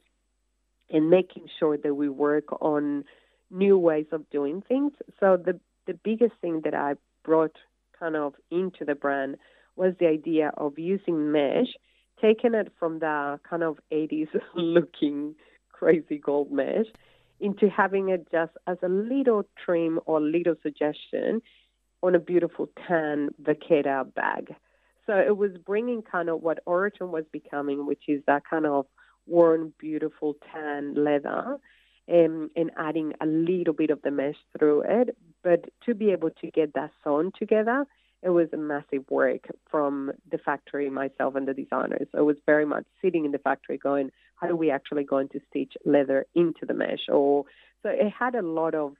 and 0.90 1.08
making 1.08 1.46
sure 1.58 1.78
that 1.78 1.94
we 1.94 2.08
work 2.08 2.44
on 2.60 3.04
new 3.50 3.78
ways 3.78 4.06
of 4.12 4.28
doing 4.30 4.62
things. 4.62 4.92
So 5.18 5.36
the 5.36 5.58
the 5.86 5.98
biggest 6.04 6.34
thing 6.40 6.60
that 6.64 6.74
I 6.74 6.94
brought 7.24 7.56
kind 7.98 8.16
of 8.16 8.34
into 8.50 8.84
the 8.84 8.94
brand 8.94 9.36
was 9.76 9.94
the 9.98 10.06
idea 10.06 10.52
of 10.56 10.78
using 10.78 11.32
mesh, 11.32 11.68
taking 12.20 12.54
it 12.54 12.72
from 12.78 12.98
the 12.98 13.40
kind 13.48 13.62
of 13.62 13.78
80s 13.92 14.28
looking 14.54 15.34
crazy 15.72 16.18
gold 16.18 16.52
mesh 16.52 16.86
into 17.40 17.68
having 17.70 18.10
it 18.10 18.28
just 18.30 18.52
as 18.66 18.76
a 18.82 18.88
little 18.88 19.44
trim 19.64 19.98
or 20.04 20.20
little 20.20 20.54
suggestion 20.62 21.40
on 22.02 22.14
a 22.14 22.18
beautiful 22.18 22.68
tan 22.86 23.30
vaquera 23.42 24.04
bag. 24.14 24.54
So 25.06 25.14
it 25.16 25.36
was 25.36 25.52
bringing 25.64 26.02
kind 26.02 26.28
of 26.28 26.42
what 26.42 26.64
Oroton 26.66 27.08
was 27.08 27.24
becoming, 27.32 27.86
which 27.86 28.02
is 28.08 28.22
that 28.26 28.42
kind 28.48 28.66
of 28.66 28.86
worn, 29.26 29.72
beautiful 29.78 30.36
tan 30.52 30.94
leather, 30.94 31.56
um, 32.10 32.50
and 32.56 32.70
adding 32.76 33.12
a 33.20 33.26
little 33.26 33.74
bit 33.74 33.90
of 33.90 34.02
the 34.02 34.10
mesh 34.10 34.36
through 34.58 34.82
it. 34.86 35.16
But 35.42 35.70
to 35.86 35.94
be 35.94 36.10
able 36.10 36.30
to 36.30 36.50
get 36.50 36.74
that 36.74 36.90
sewn 37.02 37.32
together, 37.38 37.86
it 38.22 38.30
was 38.30 38.48
a 38.52 38.56
massive 38.56 39.04
work 39.08 39.48
from 39.70 40.12
the 40.30 40.38
factory, 40.38 40.90
myself 40.90 41.34
and 41.36 41.48
the 41.48 41.54
designers. 41.54 42.08
So 42.12 42.18
it 42.18 42.24
was 42.24 42.36
very 42.44 42.66
much 42.66 42.84
sitting 43.00 43.24
in 43.24 43.32
the 43.32 43.38
factory 43.38 43.78
going, 43.78 44.10
how 44.36 44.48
are 44.48 44.56
we 44.56 44.70
actually 44.70 45.04
going 45.04 45.28
to 45.30 45.40
stitch 45.48 45.74
leather 45.84 46.26
into 46.34 46.66
the 46.66 46.74
mesh? 46.74 47.08
Or 47.08 47.44
so 47.82 47.88
it 47.88 48.12
had 48.12 48.34
a 48.34 48.42
lot 48.42 48.74
of 48.74 48.94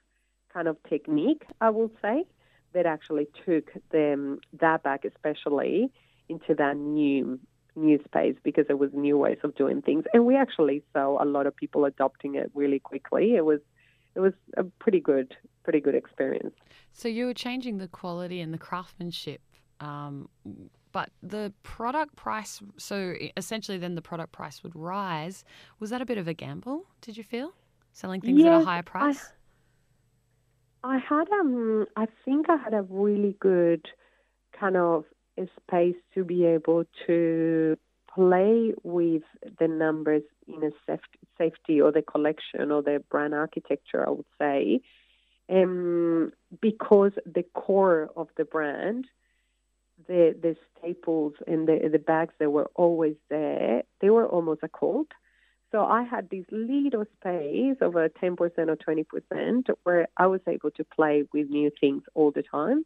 kind 0.51 0.67
of 0.67 0.77
technique, 0.89 1.43
I 1.59 1.69
will 1.69 1.91
say, 2.01 2.25
that 2.73 2.85
actually 2.85 3.27
took 3.45 3.71
them 3.91 4.39
that 4.59 4.81
back, 4.81 5.05
especially 5.05 5.91
into 6.29 6.55
that 6.55 6.77
new 6.77 7.39
new 7.75 7.99
space 8.03 8.35
because 8.43 8.65
it 8.69 8.77
was 8.77 8.89
new 8.93 9.17
ways 9.17 9.37
of 9.43 9.55
doing 9.55 9.81
things. 9.81 10.05
And 10.13 10.25
we 10.25 10.35
actually 10.35 10.83
saw 10.93 11.21
a 11.21 11.25
lot 11.25 11.47
of 11.47 11.55
people 11.55 11.85
adopting 11.85 12.35
it 12.35 12.51
really 12.53 12.79
quickly. 12.79 13.35
It 13.35 13.45
was 13.45 13.59
it 14.15 14.19
was 14.19 14.33
a 14.57 14.63
pretty 14.63 14.99
good 14.99 15.35
pretty 15.63 15.79
good 15.79 15.95
experience. 15.95 16.53
So 16.91 17.07
you 17.07 17.25
were 17.25 17.33
changing 17.33 17.77
the 17.77 17.87
quality 17.87 18.41
and 18.41 18.53
the 18.53 18.57
craftsmanship, 18.57 19.41
um, 19.79 20.27
but 20.91 21.09
the 21.23 21.53
product 21.63 22.15
price. 22.15 22.61
So 22.77 23.13
essentially, 23.37 23.77
then 23.77 23.95
the 23.95 24.01
product 24.01 24.31
price 24.31 24.63
would 24.63 24.75
rise. 24.75 25.43
Was 25.79 25.89
that 25.91 26.01
a 26.01 26.05
bit 26.05 26.17
of 26.17 26.27
a 26.27 26.33
gamble? 26.33 26.85
Did 27.01 27.17
you 27.17 27.23
feel 27.23 27.53
selling 27.93 28.21
things 28.21 28.39
yes, 28.39 28.47
at 28.47 28.61
a 28.61 28.65
higher 28.65 28.83
price? 28.83 29.31
I, 30.83 30.95
I 30.95 30.97
had 30.97 31.29
um. 31.29 31.85
I 31.95 32.07
think 32.25 32.49
I 32.49 32.57
had 32.57 32.73
a 32.73 32.81
really 32.89 33.37
good 33.39 33.87
kind 34.59 34.75
of 34.75 35.05
space 35.67 35.95
to 36.13 36.23
be 36.23 36.45
able 36.45 36.83
to 37.07 37.77
play 38.13 38.73
with 38.83 39.23
the 39.59 39.67
numbers 39.67 40.23
in 40.47 40.63
a 40.63 40.97
safety 41.37 41.81
or 41.81 41.91
the 41.91 42.01
collection 42.01 42.71
or 42.71 42.81
the 42.81 43.03
brand 43.09 43.33
architecture, 43.33 44.05
I 44.05 44.11
would 44.11 44.25
say, 44.37 44.81
um, 45.49 46.31
because 46.61 47.13
the 47.25 47.43
core 47.53 48.09
of 48.15 48.27
the 48.37 48.45
brand, 48.45 49.05
the 50.07 50.35
the 50.41 50.55
staples 50.77 51.33
and 51.47 51.67
the 51.67 51.89
the 51.91 51.99
bags 51.99 52.33
that 52.39 52.49
were 52.49 52.69
always 52.75 53.15
there, 53.29 53.83
they 54.01 54.09
were 54.09 54.27
almost 54.27 54.61
a 54.63 54.69
cult. 54.69 55.07
So 55.71 55.85
I 55.85 56.03
had 56.03 56.29
this 56.29 56.45
little 56.51 57.05
space 57.17 57.77
of 57.79 57.95
a 57.95 58.09
10% 58.09 58.37
or 58.37 58.75
20% 58.75 59.69
where 59.83 60.09
I 60.17 60.27
was 60.27 60.41
able 60.45 60.71
to 60.71 60.83
play 60.83 61.23
with 61.33 61.49
new 61.49 61.71
things 61.79 62.03
all 62.13 62.31
the 62.31 62.43
time. 62.43 62.83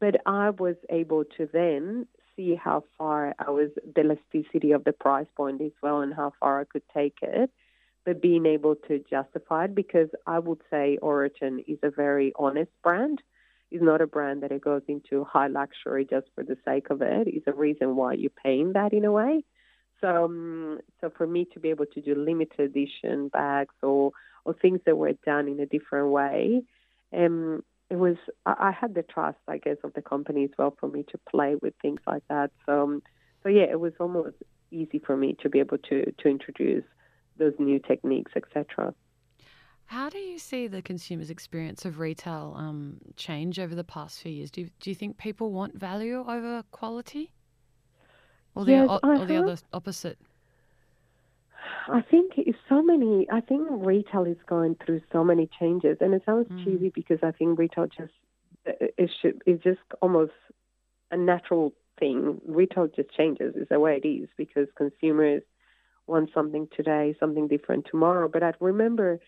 But 0.00 0.16
I 0.26 0.50
was 0.50 0.76
able 0.88 1.24
to 1.36 1.48
then 1.52 2.06
see 2.34 2.54
how 2.54 2.84
far 2.96 3.34
I 3.38 3.50
was, 3.50 3.70
the 3.94 4.00
elasticity 4.00 4.72
of 4.72 4.84
the 4.84 4.92
price 4.92 5.26
point 5.36 5.60
as 5.60 5.72
well, 5.82 6.00
and 6.00 6.14
how 6.14 6.32
far 6.40 6.60
I 6.60 6.64
could 6.64 6.82
take 6.94 7.18
it. 7.22 7.50
But 8.06 8.22
being 8.22 8.46
able 8.46 8.76
to 8.88 9.04
justify 9.10 9.66
it, 9.66 9.74
because 9.74 10.08
I 10.26 10.38
would 10.38 10.60
say 10.70 10.98
Oroton 11.02 11.62
is 11.68 11.78
a 11.82 11.90
very 11.90 12.32
honest 12.38 12.70
brand. 12.82 13.20
It's 13.70 13.82
not 13.82 14.00
a 14.00 14.06
brand 14.06 14.42
that 14.42 14.52
it 14.52 14.62
goes 14.62 14.82
into 14.88 15.24
high 15.24 15.46
luxury 15.48 16.06
just 16.08 16.26
for 16.34 16.42
the 16.42 16.56
sake 16.64 16.88
of 16.90 17.02
it. 17.02 17.28
It's 17.28 17.46
a 17.46 17.52
reason 17.52 17.94
why 17.94 18.14
you're 18.14 18.30
paying 18.42 18.72
that 18.72 18.92
in 18.92 19.04
a 19.04 19.12
way. 19.12 19.44
So, 20.00 20.24
um, 20.24 20.80
so 21.00 21.10
for 21.16 21.26
me 21.26 21.46
to 21.52 21.60
be 21.60 21.68
able 21.68 21.86
to 21.86 22.00
do 22.00 22.14
limited 22.14 22.60
edition 22.60 23.28
bags 23.28 23.74
or 23.82 24.12
or 24.46 24.54
things 24.54 24.80
that 24.86 24.96
were 24.96 25.12
done 25.26 25.48
in 25.48 25.60
a 25.60 25.66
different 25.66 26.08
way, 26.08 26.62
um, 27.14 27.62
it 27.90 27.98
was 27.98 28.16
I 28.46 28.70
had 28.70 28.94
the 28.94 29.02
trust, 29.02 29.38
I 29.48 29.58
guess, 29.58 29.76
of 29.82 29.92
the 29.94 30.02
company 30.02 30.44
as 30.44 30.50
well 30.56 30.76
for 30.78 30.88
me 30.88 31.04
to 31.10 31.18
play 31.28 31.56
with 31.60 31.74
things 31.82 32.00
like 32.06 32.22
that. 32.28 32.52
So, 32.64 32.82
um, 32.82 33.02
so 33.42 33.48
yeah, 33.48 33.64
it 33.64 33.80
was 33.80 33.92
almost 33.98 34.36
easy 34.70 35.00
for 35.04 35.16
me 35.16 35.36
to 35.42 35.48
be 35.48 35.58
able 35.58 35.78
to 35.78 36.12
to 36.12 36.28
introduce 36.28 36.84
those 37.36 37.54
new 37.58 37.80
techniques, 37.80 38.32
etc. 38.36 38.94
How 39.86 40.08
do 40.08 40.18
you 40.18 40.38
see 40.38 40.68
the 40.68 40.82
consumer's 40.82 41.30
experience 41.30 41.84
of 41.84 41.98
retail 41.98 42.54
um, 42.56 42.98
change 43.16 43.58
over 43.58 43.74
the 43.74 43.82
past 43.82 44.20
few 44.20 44.30
years? 44.30 44.52
Do 44.52 44.60
you, 44.60 44.70
do 44.78 44.88
you 44.88 44.94
think 44.94 45.18
people 45.18 45.50
want 45.50 45.76
value 45.76 46.24
over 46.28 46.62
quality, 46.70 47.32
or 48.54 48.64
the 48.64 48.70
Yes, 48.70 48.88
or, 48.88 49.00
or 49.02 49.26
the 49.26 49.36
other 49.36 49.56
opposite? 49.72 50.16
I 51.88 52.02
think 52.10 52.32
it's 52.36 52.58
so 52.68 52.82
many. 52.82 53.26
I 53.30 53.40
think 53.40 53.68
retail 53.70 54.24
is 54.24 54.36
going 54.46 54.76
through 54.84 55.02
so 55.12 55.24
many 55.24 55.48
changes, 55.58 55.98
and 56.00 56.14
it 56.14 56.22
sounds 56.24 56.48
Mm. 56.50 56.64
cheesy 56.64 56.90
because 56.94 57.18
I 57.22 57.32
think 57.32 57.58
retail 57.58 57.86
just 57.86 58.12
it 58.66 59.10
should 59.20 59.42
is 59.46 59.60
just 59.60 59.80
almost 60.02 60.32
a 61.10 61.16
natural 61.16 61.72
thing. 61.98 62.40
Retail 62.46 62.88
just 62.88 63.10
changes. 63.10 63.54
It's 63.56 63.68
the 63.68 63.80
way 63.80 64.00
it 64.02 64.06
is 64.06 64.28
because 64.36 64.68
consumers 64.76 65.42
want 66.06 66.30
something 66.34 66.68
today, 66.76 67.14
something 67.18 67.48
different 67.48 67.86
tomorrow. 67.90 68.28
But 68.28 68.42
I 68.42 68.52
remember 68.60 69.18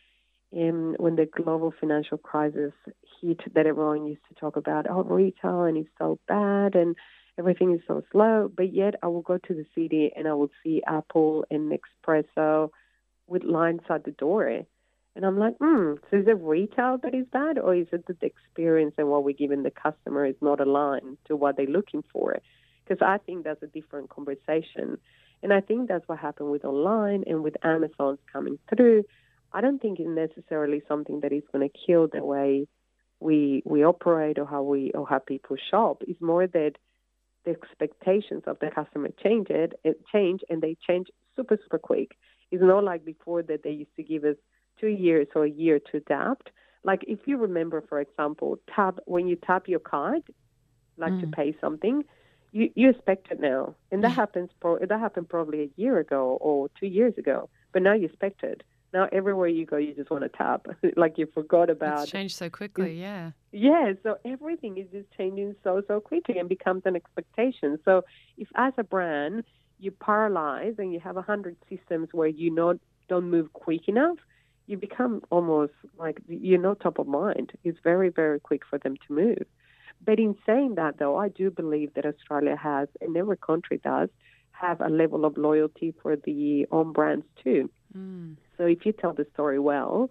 um, 0.57 0.95
when 0.99 1.17
the 1.17 1.27
global 1.27 1.73
financial 1.79 2.19
crisis 2.19 2.73
hit, 3.21 3.41
that 3.55 3.67
everyone 3.67 4.07
used 4.07 4.23
to 4.29 4.35
talk 4.35 4.57
about, 4.57 4.87
oh, 4.89 5.03
retail 5.05 5.63
and 5.63 5.77
it's 5.79 5.89
so 5.99 6.19
bad 6.29 6.75
and 6.75 6.97
everything 7.39 7.75
is 7.75 7.81
so 7.87 8.03
slow. 8.13 8.51
But 8.55 8.73
yet, 8.73 8.95
I 9.03 9.09
will 9.09 9.23
go 9.23 9.39
to 9.39 9.55
the 9.55 9.67
city 9.75 10.11
and 10.15 10.29
I 10.29 10.35
will 10.35 10.51
see 10.63 10.83
Apple 10.87 11.45
and 11.51 11.73
Nespresso 11.73 12.71
with 13.27 13.45
lines 13.45 13.81
at 13.89 14.05
the 14.05 14.11
door. 14.13 14.63
And 15.15 15.27
I'm 15.27 15.39
like, 15.39 15.57
hmm, 15.61 15.95
so 16.11 16.17
is 16.19 16.27
it 16.27 16.39
retail 16.41 16.99
that 17.03 17.15
is 17.15 17.27
bad, 17.31 17.59
or 17.59 17.75
is 17.75 17.87
it 17.93 18.07
that 18.07 18.21
the 18.21 18.27
experience 18.27 18.95
and 18.97 19.09
what 19.09 19.25
we're 19.25 19.35
giving 19.35 19.63
the 19.63 19.71
customer 19.71 20.25
is 20.25 20.37
not 20.41 20.61
aligned 20.61 21.19
to 21.27 21.37
what 21.37 21.57
they're 21.57 21.67
looking 21.67 22.03
for? 22.13 22.39
Because 22.85 23.03
I 23.07 23.19
think 23.19 23.45
that's 23.45 23.63
a 23.63 23.67
different 23.67 24.09
conversation. 24.09 24.97
And 25.43 25.53
I 25.53 25.61
think 25.61 25.89
that's 25.89 26.07
what 26.09 26.19
happened 26.19 26.51
with 26.51 26.65
online 26.65 27.25
and 27.27 27.43
with 27.43 27.57
Amazon's 27.63 28.21
coming 28.33 28.59
through. 28.75 29.05
I 29.53 29.61
don't 29.61 29.81
think 29.83 30.01
it's 30.01 30.09
necessarily 30.09 30.83
something 30.89 31.21
that 31.21 31.33
is 31.33 31.43
going 31.53 31.69
to 31.69 31.79
kill 31.87 32.09
the 32.11 32.25
way 32.25 32.67
we 33.21 33.63
we 33.65 33.85
operate 33.85 34.39
or 34.39 34.47
how 34.47 34.63
we 34.63 34.93
or 34.93 35.07
how 35.07 35.19
people 35.19 35.57
shop. 35.71 36.03
It's 36.07 36.21
more 36.21 36.47
that 36.47 36.73
the 37.45 37.51
expectations 37.53 38.43
of 38.47 38.59
the 38.61 38.71
customer 38.75 39.09
change 39.23 39.49
it, 39.51 39.73
it 39.85 39.97
change 40.13 40.41
and 40.49 40.61
they 40.63 40.77
change 40.87 41.09
super 41.37 41.59
super 41.63 41.79
quick. 41.79 42.11
It's 42.51 42.63
not 42.63 42.85
like 42.85 43.05
before 43.05 43.43
that 43.43 43.63
they 43.63 43.71
used 43.71 43.95
to 43.97 44.03
give 44.03 44.25
us 44.25 44.37
two 44.81 44.89
years 44.89 45.29
or 45.35 45.45
a 45.45 45.51
year 45.51 45.79
to 45.91 45.97
adapt. 45.99 46.51
Like 46.85 47.03
if 47.07 47.21
you 47.27 47.37
remember, 47.39 47.83
for 47.89 48.01
example, 48.01 48.59
tap 48.75 48.99
when 49.07 49.27
you 49.29 49.37
tap 49.37 49.69
your 49.69 49.81
card, 49.81 50.23
like 50.97 51.19
to 51.19 51.27
Mm. 51.27 51.35
pay 51.35 51.55
something, 51.61 52.03
you 52.53 52.71
you 52.75 52.91
expect 52.91 53.31
it 53.31 53.41
now, 53.41 53.75
and 53.91 54.03
that 54.05 54.13
happens. 54.13 54.51
Pro- 54.61 54.79
that 54.79 55.01
happened 55.01 55.29
probably 55.29 55.61
a 55.63 55.81
year 55.81 55.99
ago 55.99 56.39
or 56.41 56.69
two 56.79 56.87
years 56.87 57.15
ago, 57.19 57.49
but 57.73 57.83
now 57.83 57.95
you 57.95 58.07
expect 58.07 58.43
it. 58.43 58.63
Now 58.93 59.09
everywhere 59.11 59.49
you 59.49 59.65
go, 59.65 59.77
you 59.77 59.95
just 59.95 60.11
want 60.11 60.23
to 60.23 60.29
tap, 60.29 60.67
like 60.97 61.17
you 61.17 61.27
forgot 61.33 61.71
about. 61.71 62.03
It's 62.03 62.13
changed 62.13 62.37
so 62.37 62.51
quickly. 62.51 63.01
Yeah. 63.01 63.31
Yeah, 63.53 63.93
so 64.03 64.19
everything 64.25 64.79
is 64.79 64.87
just 64.93 65.11
changing 65.17 65.55
so 65.65 65.83
so 65.89 66.01
quickly 66.01 66.39
and 66.39 66.49
becomes 66.49 66.83
an 66.85 66.97
expectation. 66.97 67.79
So 67.85 68.05
if 68.37 68.49
as 68.55 68.73
a 68.79 68.85
brand 68.85 69.45
you 69.79 69.91
paralyze 69.91 70.75
and 70.79 70.93
you 70.93 71.01
have 71.01 71.17
a 71.17 71.23
hundred 71.23 71.57
systems 71.69 72.09
where 72.13 72.29
you 72.29 72.51
not 72.51 72.77
don't 73.09 73.31
move 73.31 73.53
quick 73.53 73.89
enough, 73.89 74.19
you 74.67 74.77
become 74.77 75.23
almost 75.31 75.73
like 75.99 76.21
you're 76.29 76.61
not 76.61 76.81
top 76.81 76.99
of 76.99 77.07
mind. 77.07 77.53
It's 77.65 77.79
very 77.83 78.11
very 78.11 78.41
quick 78.41 78.63
for 78.69 78.79
them 78.79 78.97
to 79.09 79.13
move. 79.13 79.47
But 80.05 80.19
in 80.19 80.35
saying 80.45 80.75
that, 80.77 80.99
though, 80.99 81.17
I 81.17 81.29
do 81.29 81.51
believe 81.51 81.95
that 81.95 82.05
Australia 82.05 82.57
has, 82.57 82.89
and 83.01 83.17
every 83.17 83.37
country 83.37 83.81
does, 83.85 84.09
have 84.51 84.81
a 84.81 84.89
level 84.89 85.25
of 85.25 85.37
loyalty 85.37 85.95
for 86.03 86.17
the 86.17 86.67
own 86.71 86.93
brands 86.93 87.27
too. 87.43 87.71
Mm. 87.97 88.37
So 88.57 88.67
if 88.67 88.85
you 88.85 88.93
tell 88.93 89.13
the 89.13 89.27
story 89.33 89.59
well, 89.59 90.11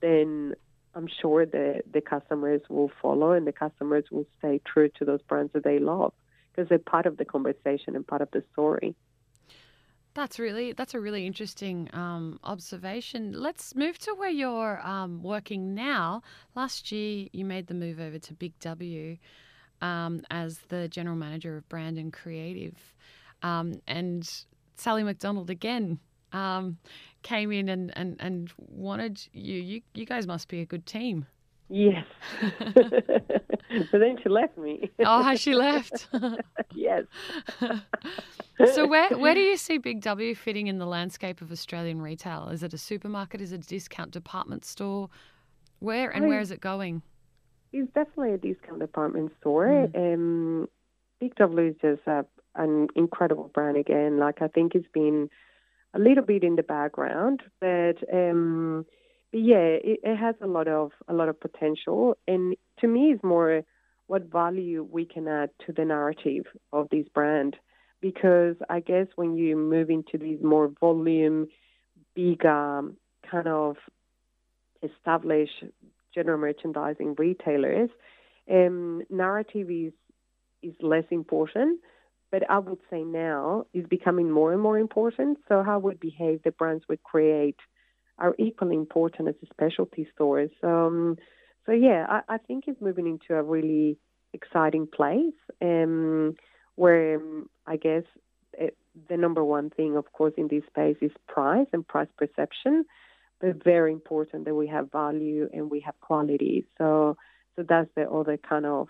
then 0.00 0.54
I'm 0.94 1.08
sure 1.20 1.46
the 1.46 1.82
the 1.92 2.00
customers 2.00 2.62
will 2.68 2.90
follow 3.02 3.32
and 3.32 3.46
the 3.46 3.52
customers 3.52 4.04
will 4.10 4.26
stay 4.38 4.60
true 4.64 4.88
to 4.98 5.04
those 5.04 5.22
brands 5.22 5.52
that 5.52 5.64
they 5.64 5.78
love 5.78 6.12
because 6.50 6.68
they're 6.68 6.78
part 6.78 7.06
of 7.06 7.16
the 7.16 7.24
conversation 7.24 7.96
and 7.96 8.06
part 8.06 8.22
of 8.22 8.30
the 8.30 8.44
story. 8.52 8.94
That's 10.14 10.38
really 10.38 10.72
that's 10.72 10.94
a 10.94 11.00
really 11.00 11.26
interesting 11.26 11.90
um, 11.92 12.38
observation. 12.44 13.32
Let's 13.32 13.74
move 13.74 13.98
to 14.00 14.14
where 14.14 14.30
you're 14.30 14.80
um, 14.86 15.22
working 15.22 15.74
now. 15.74 16.22
Last 16.54 16.92
year, 16.92 17.28
you 17.32 17.44
made 17.44 17.66
the 17.66 17.74
move 17.74 17.98
over 17.98 18.18
to 18.20 18.34
Big 18.34 18.56
W 18.60 19.16
um, 19.82 20.22
as 20.30 20.58
the 20.68 20.86
general 20.86 21.16
manager 21.16 21.56
of 21.56 21.68
brand 21.68 21.98
and 21.98 22.12
creative, 22.12 22.94
um, 23.42 23.80
and 23.88 24.44
Sally 24.76 25.02
McDonald 25.02 25.50
again 25.50 25.98
um, 26.34 26.78
came 27.24 27.50
in 27.50 27.68
and, 27.68 27.92
and, 27.96 28.16
and 28.20 28.52
wanted 28.56 29.26
you. 29.32 29.54
You 29.60 29.82
you 29.94 30.06
guys 30.06 30.28
must 30.28 30.46
be 30.46 30.60
a 30.60 30.66
good 30.66 30.86
team. 30.86 31.26
Yes. 31.68 32.04
but 32.74 33.90
then 33.92 34.16
she 34.22 34.28
left 34.28 34.56
me. 34.56 34.90
Oh, 35.00 35.22
has 35.22 35.40
she 35.40 35.54
left? 35.54 36.06
yes. 36.74 37.04
so 38.74 38.86
where 38.86 39.08
where 39.16 39.34
do 39.34 39.40
you 39.40 39.56
see 39.56 39.78
Big 39.78 40.00
W 40.02 40.34
fitting 40.34 40.68
in 40.68 40.78
the 40.78 40.86
landscape 40.86 41.40
of 41.40 41.50
Australian 41.50 42.00
retail? 42.00 42.48
Is 42.48 42.62
it 42.62 42.74
a 42.74 42.78
supermarket? 42.78 43.40
Is 43.40 43.52
it 43.52 43.64
a 43.64 43.68
discount 43.68 44.10
department 44.12 44.64
store? 44.64 45.08
Where 45.80 46.10
and 46.10 46.28
where 46.28 46.38
I- 46.38 46.42
is 46.42 46.50
it 46.50 46.60
going? 46.60 47.02
It's 47.72 47.92
definitely 47.92 48.34
a 48.34 48.38
discount 48.38 48.78
department 48.78 49.32
store. 49.40 49.88
Um, 49.96 50.68
Big 51.18 51.34
W 51.34 51.70
is 51.70 51.74
just 51.82 52.06
a, 52.06 52.24
an 52.54 52.86
incredible 52.94 53.50
brand 53.52 53.76
again. 53.76 54.18
Like 54.18 54.42
I 54.42 54.46
think 54.46 54.76
it's 54.76 54.86
been 54.92 55.28
a 55.94 55.98
little 55.98 56.24
bit 56.24 56.42
in 56.42 56.56
the 56.56 56.62
background, 56.62 57.42
but 57.60 57.96
um, 58.12 58.84
yeah, 59.32 59.56
it, 59.56 60.00
it 60.02 60.16
has 60.16 60.34
a 60.40 60.46
lot 60.46 60.68
of 60.68 60.92
a 61.08 61.14
lot 61.14 61.28
of 61.28 61.40
potential. 61.40 62.16
And 62.26 62.56
to 62.80 62.88
me, 62.88 63.12
it's 63.12 63.22
more 63.24 63.62
what 64.06 64.30
value 64.30 64.86
we 64.88 65.06
can 65.06 65.26
add 65.28 65.50
to 65.66 65.72
the 65.72 65.84
narrative 65.84 66.44
of 66.72 66.88
this 66.90 67.06
brand. 67.14 67.56
Because 68.00 68.56
I 68.68 68.80
guess 68.80 69.06
when 69.16 69.34
you 69.34 69.56
move 69.56 69.88
into 69.88 70.18
these 70.18 70.42
more 70.42 70.70
volume, 70.78 71.46
big 72.14 72.44
um, 72.44 72.96
kind 73.30 73.48
of 73.48 73.76
established 74.82 75.64
general 76.14 76.38
merchandising 76.38 77.14
retailers, 77.16 77.88
um, 78.50 79.02
narrative 79.08 79.70
is 79.70 79.92
is 80.62 80.74
less 80.80 81.04
important. 81.10 81.80
But 82.34 82.50
I 82.50 82.58
would 82.58 82.80
say 82.90 83.04
now 83.04 83.66
is 83.72 83.86
becoming 83.86 84.28
more 84.28 84.52
and 84.52 84.60
more 84.60 84.76
important. 84.76 85.38
So 85.48 85.62
how 85.62 85.78
we 85.78 85.94
behave, 85.94 86.42
the 86.42 86.50
brands 86.50 86.82
we 86.88 86.96
create, 86.96 87.60
are 88.18 88.34
equally 88.40 88.74
important 88.74 89.28
as 89.28 89.36
a 89.40 89.46
specialty 89.54 90.08
stores. 90.12 90.50
Um, 90.60 91.16
so 91.64 91.70
yeah, 91.70 92.04
I, 92.08 92.34
I 92.34 92.38
think 92.38 92.64
it's 92.66 92.80
moving 92.80 93.06
into 93.06 93.38
a 93.38 93.42
really 93.44 93.98
exciting 94.32 94.88
place 94.88 95.38
um, 95.62 96.34
where 96.74 97.18
um, 97.18 97.48
I 97.68 97.76
guess 97.76 98.02
it, 98.54 98.76
the 99.08 99.16
number 99.16 99.44
one 99.44 99.70
thing, 99.70 99.96
of 99.96 100.12
course, 100.12 100.34
in 100.36 100.48
this 100.48 100.64
space 100.66 100.96
is 101.00 101.12
price 101.28 101.68
and 101.72 101.86
price 101.86 102.08
perception 102.18 102.84
but 103.40 103.62
very 103.62 103.92
important 103.92 104.44
that 104.46 104.56
we 104.56 104.66
have 104.66 104.90
value 104.90 105.48
and 105.52 105.70
we 105.70 105.80
have 105.80 105.94
quality. 106.00 106.66
So, 106.78 107.16
so 107.54 107.64
that's 107.68 107.90
the 107.94 108.10
other 108.10 108.38
kind 108.38 108.66
of 108.66 108.88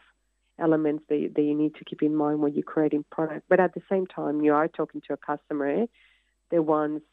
elements 0.59 1.05
that, 1.09 1.33
that 1.35 1.43
you 1.43 1.55
need 1.55 1.75
to 1.77 1.85
keep 1.85 2.03
in 2.03 2.15
mind 2.15 2.41
when 2.41 2.55
you're 2.55 2.63
creating 2.63 3.05
product. 3.11 3.47
But 3.49 3.61
at 3.61 3.75
the 3.75 3.83
same 3.89 4.07
time, 4.07 4.43
you 4.43 4.53
are 4.53 4.69
talking 4.69 5.01
to 5.09 5.15
a 5.15 5.17
customer 5.17 5.87
that 6.51 6.63
wants 6.63 7.05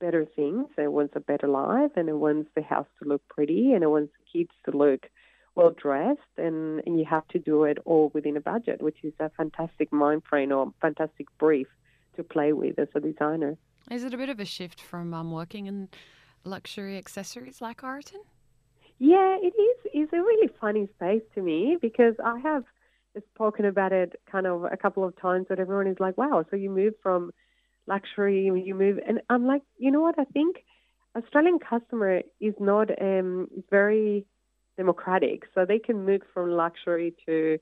better 0.00 0.24
things, 0.24 0.68
and 0.76 0.92
wants 0.92 1.14
a 1.16 1.20
better 1.20 1.48
life, 1.48 1.90
and 1.96 2.08
it 2.08 2.16
wants 2.16 2.48
the 2.54 2.62
house 2.62 2.86
to 3.02 3.08
look 3.08 3.22
pretty, 3.28 3.72
and 3.72 3.82
it 3.84 3.88
wants 3.88 4.12
the 4.18 4.38
kids 4.38 4.50
to 4.64 4.76
look 4.76 5.06
well 5.54 5.74
dressed, 5.76 6.20
and, 6.38 6.80
and 6.86 6.98
you 6.98 7.04
have 7.04 7.26
to 7.28 7.38
do 7.38 7.64
it 7.64 7.78
all 7.84 8.10
within 8.14 8.36
a 8.36 8.40
budget, 8.40 8.80
which 8.80 8.98
is 9.02 9.12
a 9.20 9.30
fantastic 9.30 9.92
mind 9.92 10.22
frame 10.28 10.52
or 10.52 10.72
fantastic 10.80 11.26
brief 11.38 11.66
to 12.16 12.22
play 12.22 12.52
with 12.52 12.78
as 12.78 12.88
a 12.94 13.00
designer. 13.00 13.56
Is 13.90 14.04
it 14.04 14.14
a 14.14 14.16
bit 14.16 14.28
of 14.28 14.40
a 14.40 14.44
shift 14.44 14.80
from 14.80 15.12
um, 15.12 15.32
working 15.32 15.66
in 15.66 15.88
luxury 16.44 16.96
accessories 16.96 17.60
like 17.60 17.82
Oroton? 17.82 18.24
Yeah, 19.00 19.38
it 19.40 19.54
is. 19.58 19.76
It's 19.94 20.12
a 20.12 20.16
really 20.18 20.48
funny 20.60 20.88
space 20.96 21.22
to 21.34 21.42
me 21.42 21.78
because 21.80 22.14
I 22.24 22.38
have 22.40 22.64
spoken 23.34 23.64
about 23.64 23.92
it 23.92 24.14
kind 24.30 24.46
of 24.46 24.64
a 24.64 24.76
couple 24.76 25.04
of 25.04 25.16
times, 25.20 25.46
but 25.48 25.58
everyone 25.58 25.86
is 25.88 25.98
like, 25.98 26.18
"Wow, 26.18 26.44
so 26.50 26.56
you 26.56 26.70
move 26.70 26.94
from 27.02 27.32
luxury, 27.86 28.44
you 28.46 28.74
move," 28.74 28.98
and 29.06 29.22
I'm 29.30 29.46
like, 29.46 29.62
you 29.78 29.90
know 29.90 30.02
what? 30.02 30.18
I 30.18 30.24
think 30.24 30.64
Australian 31.16 31.58
customer 31.60 32.22
is 32.40 32.54
not 32.60 32.90
um, 33.00 33.48
very 33.70 34.26
democratic, 34.76 35.44
so 35.54 35.64
they 35.64 35.78
can 35.80 36.04
move 36.04 36.22
from 36.34 36.50
luxury 36.50 37.14
to 37.26 37.58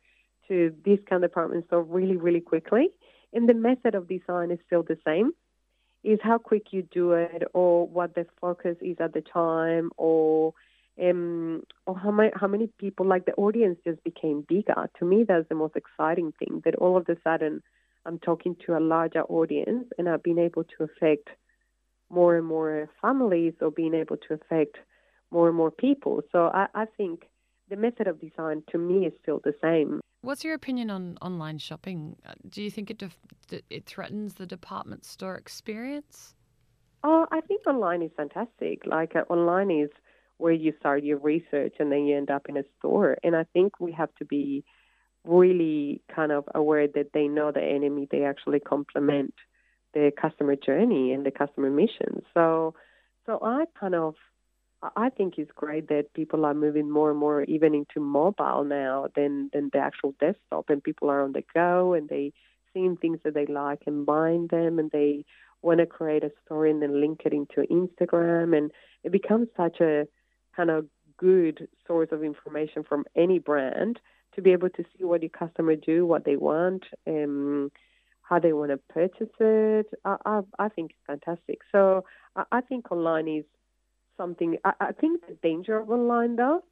to 0.48 0.70
discount 0.70 1.22
department 1.22 1.66
store 1.66 1.82
really, 1.82 2.16
really 2.16 2.40
quickly. 2.40 2.90
And 3.32 3.48
the 3.48 3.54
method 3.54 3.94
of 3.94 4.08
design 4.08 4.50
is 4.50 4.58
still 4.66 4.82
the 4.82 4.98
same. 5.06 5.32
Is 6.04 6.20
how 6.22 6.38
quick 6.38 6.72
you 6.72 6.82
do 6.82 7.12
it, 7.12 7.42
or 7.54 7.86
what 7.86 8.14
the 8.14 8.26
focus 8.40 8.76
is 8.80 8.96
at 9.00 9.12
the 9.14 9.20
time, 9.22 9.90
or 9.96 10.54
um, 11.00 11.62
or 11.86 11.98
how 11.98 12.10
many 12.10 12.30
how 12.34 12.46
many 12.46 12.68
people 12.78 13.06
like 13.06 13.26
the 13.26 13.34
audience 13.34 13.78
just 13.84 14.02
became 14.04 14.44
bigger. 14.48 14.88
To 14.98 15.04
me, 15.04 15.24
that's 15.26 15.48
the 15.48 15.54
most 15.54 15.76
exciting 15.76 16.32
thing. 16.38 16.62
That 16.64 16.74
all 16.76 16.96
of 16.96 17.08
a 17.08 17.16
sudden, 17.22 17.62
I'm 18.04 18.18
talking 18.18 18.56
to 18.66 18.76
a 18.76 18.80
larger 18.80 19.22
audience, 19.22 19.86
and 19.96 20.08
I've 20.08 20.22
been 20.22 20.38
able 20.38 20.64
to 20.64 20.84
affect 20.84 21.28
more 22.10 22.36
and 22.36 22.46
more 22.46 22.88
families, 23.00 23.54
or 23.60 23.70
being 23.70 23.94
able 23.94 24.16
to 24.16 24.34
affect 24.34 24.78
more 25.30 25.48
and 25.48 25.56
more 25.56 25.70
people. 25.70 26.22
So 26.32 26.50
I, 26.52 26.66
I 26.74 26.84
think 26.96 27.24
the 27.68 27.76
method 27.76 28.06
of 28.06 28.20
design 28.20 28.62
to 28.70 28.78
me 28.78 29.06
is 29.06 29.12
still 29.22 29.40
the 29.44 29.54
same. 29.62 30.00
What's 30.22 30.42
your 30.42 30.54
opinion 30.54 30.90
on 30.90 31.16
online 31.22 31.58
shopping? 31.58 32.16
Uh, 32.26 32.32
do 32.48 32.62
you 32.62 32.70
think 32.70 32.90
it 32.90 32.98
def- 32.98 33.18
it 33.70 33.86
threatens 33.86 34.34
the 34.34 34.46
department 34.46 35.04
store 35.04 35.36
experience? 35.36 36.34
Oh, 37.04 37.26
I 37.30 37.40
think 37.42 37.66
online 37.66 38.02
is 38.02 38.10
fantastic. 38.16 38.84
Like 38.84 39.14
uh, 39.14 39.22
online 39.32 39.70
is 39.70 39.90
where 40.38 40.52
you 40.52 40.72
start 40.78 41.04
your 41.04 41.18
research 41.18 41.74
and 41.78 41.92
then 41.92 42.06
you 42.06 42.16
end 42.16 42.30
up 42.30 42.48
in 42.48 42.56
a 42.56 42.62
store. 42.78 43.18
And 43.22 43.36
I 43.36 43.44
think 43.52 43.78
we 43.80 43.92
have 43.92 44.14
to 44.18 44.24
be 44.24 44.64
really 45.24 46.00
kind 46.14 46.32
of 46.32 46.44
aware 46.54 46.86
that 46.88 47.12
they 47.12 47.28
know 47.28 47.52
the 47.52 47.62
enemy. 47.62 48.08
They 48.10 48.24
actually 48.24 48.60
complement 48.60 49.34
the 49.94 50.10
customer 50.20 50.56
journey 50.56 51.12
and 51.12 51.26
the 51.26 51.30
customer 51.30 51.70
mission. 51.70 52.22
So, 52.34 52.74
so 53.26 53.38
I 53.42 53.64
kind 53.78 53.94
of 53.94 54.14
I 54.96 55.10
think 55.10 55.38
it's 55.38 55.50
great 55.56 55.88
that 55.88 56.14
people 56.14 56.44
are 56.44 56.54
moving 56.54 56.88
more 56.88 57.10
and 57.10 57.18
more 57.18 57.42
even 57.42 57.74
into 57.74 58.00
mobile 58.00 58.64
now 58.64 59.08
than 59.16 59.50
than 59.52 59.70
the 59.72 59.78
actual 59.80 60.14
desktop, 60.20 60.70
and 60.70 60.82
people 60.82 61.10
are 61.10 61.22
on 61.24 61.32
the 61.32 61.42
go 61.52 61.94
and 61.94 62.08
they 62.08 62.32
seeing 62.72 62.96
things 62.96 63.18
that 63.24 63.34
they 63.34 63.46
like 63.46 63.82
and 63.86 64.06
buying 64.06 64.46
them, 64.46 64.78
and 64.78 64.90
they 64.92 65.24
want 65.62 65.80
to 65.80 65.86
create 65.86 66.22
a 66.22 66.30
story 66.44 66.70
and 66.70 66.80
then 66.80 67.00
link 67.00 67.22
it 67.24 67.32
into 67.32 67.66
Instagram, 67.68 68.56
and 68.56 68.70
it 69.02 69.10
becomes 69.10 69.48
such 69.56 69.80
a 69.80 70.06
kind 70.58 70.70
of 70.70 70.86
good 71.16 71.68
source 71.86 72.08
of 72.12 72.24
information 72.24 72.82
from 72.88 73.04
any 73.16 73.38
brand 73.38 74.00
to 74.34 74.42
be 74.42 74.52
able 74.52 74.70
to 74.70 74.84
see 74.92 75.04
what 75.04 75.22
your 75.22 75.30
customer 75.30 75.76
do, 75.76 76.04
what 76.04 76.24
they 76.24 76.36
want, 76.36 76.84
um, 77.06 77.70
how 78.22 78.38
they 78.38 78.52
want 78.52 78.70
to 78.70 78.78
purchase 78.92 79.34
it. 79.40 79.86
I, 80.04 80.16
I, 80.24 80.40
I 80.58 80.68
think 80.68 80.90
it's 80.90 81.06
fantastic. 81.06 81.60
So 81.72 82.04
I, 82.36 82.42
I 82.52 82.60
think 82.60 82.92
online 82.92 83.28
is 83.28 83.44
something. 84.16 84.56
I, 84.64 84.72
I 84.80 84.92
think 84.92 85.26
the 85.26 85.36
danger 85.42 85.78
of 85.78 85.90
online, 85.90 86.36
though, 86.36 86.62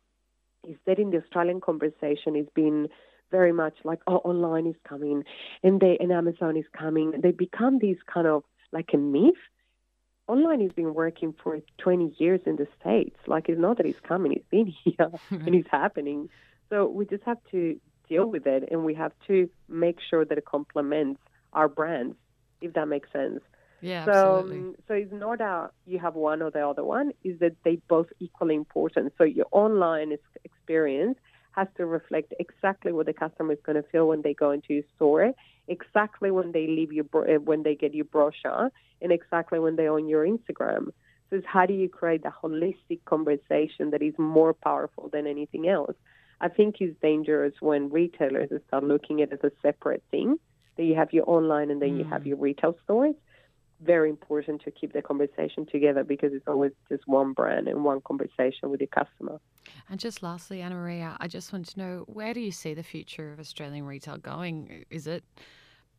is 0.68 0.77
that 0.87 0.99
in 0.99 1.11
the 1.11 1.22
Australian 1.22 1.61
conversation, 1.61 2.37
it's 2.37 2.51
been 2.55 2.88
very 3.31 3.53
much 3.53 3.75
like, 3.85 4.01
oh, 4.07 4.18
online 4.18 4.66
is 4.66 4.77
coming, 4.88 5.25
and 5.62 5.81
they 5.81 5.96
and 5.99 6.12
Amazon 6.12 6.57
is 6.57 6.66
coming. 6.79 7.12
They 7.22 7.33
become 7.33 7.79
these 7.79 8.01
kind 8.12 8.27
of 8.27 8.42
like 8.72 8.90
a 8.94 8.99
myth. 8.99 9.35
Online 10.29 10.61
has 10.61 10.73
been 10.73 10.95
working 10.95 11.35
for 11.43 11.59
20 11.79 12.15
years 12.19 12.41
in 12.47 12.57
the 12.57 12.67
States. 12.81 13.17
Like, 13.27 13.49
it's 13.49 13.61
not 13.61 13.77
that 13.77 13.87
it's 13.87 14.01
coming, 14.01 14.33
it's 14.33 14.49
been 14.51 14.67
here 14.85 15.11
and 15.31 15.55
it's 15.55 15.69
happening. 15.71 16.29
So 16.71 16.87
we 16.87 17.07
just 17.07 17.23
have 17.25 17.39
to 17.53 17.81
deal 18.09 18.27
with 18.27 18.47
it 18.47 18.69
and 18.71 18.85
we 18.85 18.95
have 18.95 19.12
to 19.29 19.49
make 19.69 19.99
sure 20.11 20.25
that 20.25 20.39
it 20.39 20.45
complements 20.45 21.21
our 21.53 21.69
brands, 21.69 22.17
if 22.61 22.73
that 22.75 22.89
makes 22.89 23.11
sense. 23.12 23.41
Yeah, 23.81 24.05
so, 24.05 24.11
absolutely. 24.11 24.59
Um, 24.59 24.75
so 24.89 24.95
it's 24.95 25.12
not 25.12 25.39
that 25.39 25.71
you 25.87 25.99
have 25.99 26.15
one 26.15 26.43
or 26.43 26.51
the 26.51 26.67
other 26.67 26.85
one. 26.85 27.12
Is 27.23 27.39
that 27.41 27.57
they 27.65 27.79
both 27.89 28.07
equally 28.19 28.55
important. 28.55 29.12
So 29.19 29.25
your 29.25 29.47
online 29.53 30.17
experience 30.45 31.19
has 31.57 31.69
to 31.77 31.87
reflect 31.87 32.35
exactly 32.38 32.92
what 32.92 33.07
the 33.07 33.12
customer 33.12 33.53
is 33.53 33.59
going 33.64 33.83
to 33.83 33.88
feel 33.90 34.09
when 34.09 34.23
they 34.23 34.35
go 34.35 34.51
into 34.51 34.75
your 34.75 34.83
store, 34.95 35.33
exactly 35.69 36.31
when 36.31 36.53
they 36.53 36.66
leave 36.66 36.92
your 36.92 37.07
uh, 37.14 37.40
when 37.40 37.62
they 37.62 37.75
get 37.75 37.95
your 37.95 38.05
brochure, 38.05 38.71
and 39.01 39.12
exactly 39.12 39.59
when 39.59 39.77
they're 39.77 39.92
on 39.92 40.09
your 40.09 40.27
Instagram. 40.27 40.87
So 41.29 41.37
it's 41.37 41.47
how 41.47 41.66
do 41.66 41.75
you 41.75 41.88
create 41.88 42.25
a 42.25 42.33
holistic 42.42 43.05
conversation 43.05 43.90
that 43.90 44.03
is 44.03 44.14
more 44.19 44.53
powerful 44.55 45.09
than 45.12 45.27
anything 45.27 45.69
else? 45.69 45.97
I 46.40 46.49
think 46.49 46.77
is 46.81 46.95
dangerous 47.03 47.55
when 47.61 47.90
retailers 47.90 48.51
start 48.69 48.85
looking 48.85 49.23
at 49.23 49.33
it 49.33 49.40
as 49.42 49.51
a 49.51 49.55
separate 49.62 50.05
thing. 50.11 50.38
That 50.77 50.85
you 50.85 50.95
have 50.95 51.12
your 51.12 51.25
online 51.27 51.71
and 51.71 51.81
then 51.81 51.92
mm. 51.92 51.99
you 51.99 52.05
have 52.05 52.23
mm. 52.23 52.27
your 52.27 52.37
retail 52.37 52.77
stores 52.85 53.14
very 53.81 54.11
important 54.11 54.62
to 54.62 54.71
keep 54.71 54.93
the 54.93 55.03
conversation 55.03 55.67
together 55.71 56.05
because 56.05 56.33
it's 56.33 56.47
always 56.47 56.73
just 56.89 57.07
one 57.07 57.33
brand 57.33 57.69
and 57.69 57.85
one 57.85 58.01
conversation 58.01 58.71
with 58.71 58.81
your 58.81 58.89
customer. 58.89 59.41
And 59.91 60.01
just 60.01 60.23
lastly, 60.23 60.62
Ana 60.62 60.75
Maria, 60.75 61.17
I 61.21 61.29
just 61.29 61.53
want 61.53 61.67
to 61.69 61.79
know 61.79 62.05
where 62.07 62.33
do 62.33 62.41
you 62.41 62.53
see 62.53 62.75
the 62.75 62.83
future 62.83 63.33
of 63.33 63.41
Australian 63.41 63.85
retail 63.85 64.17
going? 64.17 64.85
Is 64.91 65.07
it 65.07 65.25